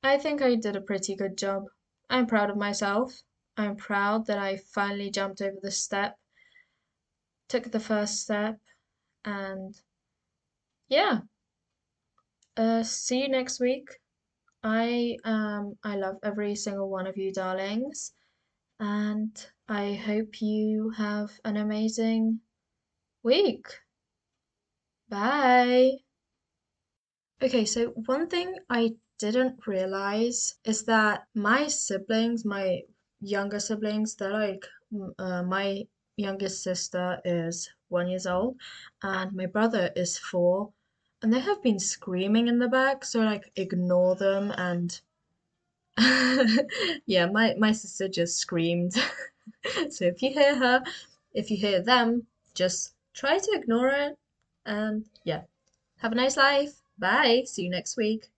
I 0.02 0.18
think 0.18 0.42
I 0.42 0.54
did 0.54 0.76
a 0.76 0.80
pretty 0.80 1.14
good 1.16 1.36
job. 1.36 1.64
I'm 2.10 2.26
proud 2.26 2.50
of 2.50 2.56
myself. 2.56 3.22
I'm 3.56 3.76
proud 3.76 4.26
that 4.26 4.38
I 4.38 4.56
finally 4.56 5.10
jumped 5.10 5.42
over 5.42 5.58
the 5.60 5.70
step, 5.70 6.16
took 7.48 7.70
the 7.70 7.80
first 7.80 8.20
step, 8.20 8.58
and 9.24 9.74
yeah. 10.88 11.20
Uh, 12.56 12.82
see 12.82 13.22
you 13.22 13.28
next 13.28 13.60
week. 13.60 13.88
I 14.62 15.16
um 15.24 15.78
I 15.82 15.96
love 15.96 16.18
every 16.22 16.54
single 16.54 16.88
one 16.88 17.06
of 17.08 17.16
you 17.16 17.32
darlings, 17.32 18.12
and 18.80 19.34
I 19.68 19.94
hope 19.94 20.40
you 20.42 20.90
have 20.90 21.40
an 21.44 21.56
amazing 21.56 22.42
week. 23.22 23.66
Bye. 25.08 25.98
Okay, 27.42 27.64
so 27.64 27.90
one 28.06 28.28
thing 28.28 28.58
I 28.70 28.96
didn't 29.18 29.66
realize 29.66 30.56
is 30.64 30.84
that 30.84 31.26
my 31.34 31.66
siblings, 31.66 32.44
my 32.44 32.82
younger 33.20 33.58
siblings, 33.58 34.14
they're 34.14 34.32
like 34.32 34.64
uh, 35.18 35.42
my 35.42 35.88
youngest 36.16 36.62
sister 36.62 37.20
is 37.24 37.68
one 37.88 38.08
years 38.08 38.26
old 38.26 38.60
and 39.02 39.32
my 39.34 39.46
brother 39.46 39.92
is 39.96 40.16
four 40.18 40.72
and 41.22 41.32
they 41.32 41.40
have 41.40 41.62
been 41.62 41.78
screaming 41.78 42.48
in 42.48 42.58
the 42.58 42.68
back 42.68 43.04
so 43.04 43.20
like 43.20 43.50
ignore 43.56 44.14
them 44.14 44.52
and 44.56 45.00
yeah 47.06 47.26
my 47.26 47.54
my 47.58 47.72
sister 47.72 48.08
just 48.08 48.38
screamed. 48.38 48.94
So 49.90 50.04
if 50.04 50.22
you 50.22 50.30
hear 50.30 50.54
her 50.54 50.82
if 51.34 51.50
you 51.50 51.56
hear 51.56 51.82
them 51.82 52.26
just 52.54 52.94
try 53.12 53.38
to 53.38 53.52
ignore 53.54 53.88
it 53.88 54.16
and 54.64 55.04
yeah. 55.24 55.42
Have 55.96 56.12
a 56.12 56.14
nice 56.14 56.36
life. 56.36 56.80
Bye. 56.98 57.42
See 57.46 57.64
you 57.64 57.70
next 57.70 57.96
week 57.96 58.30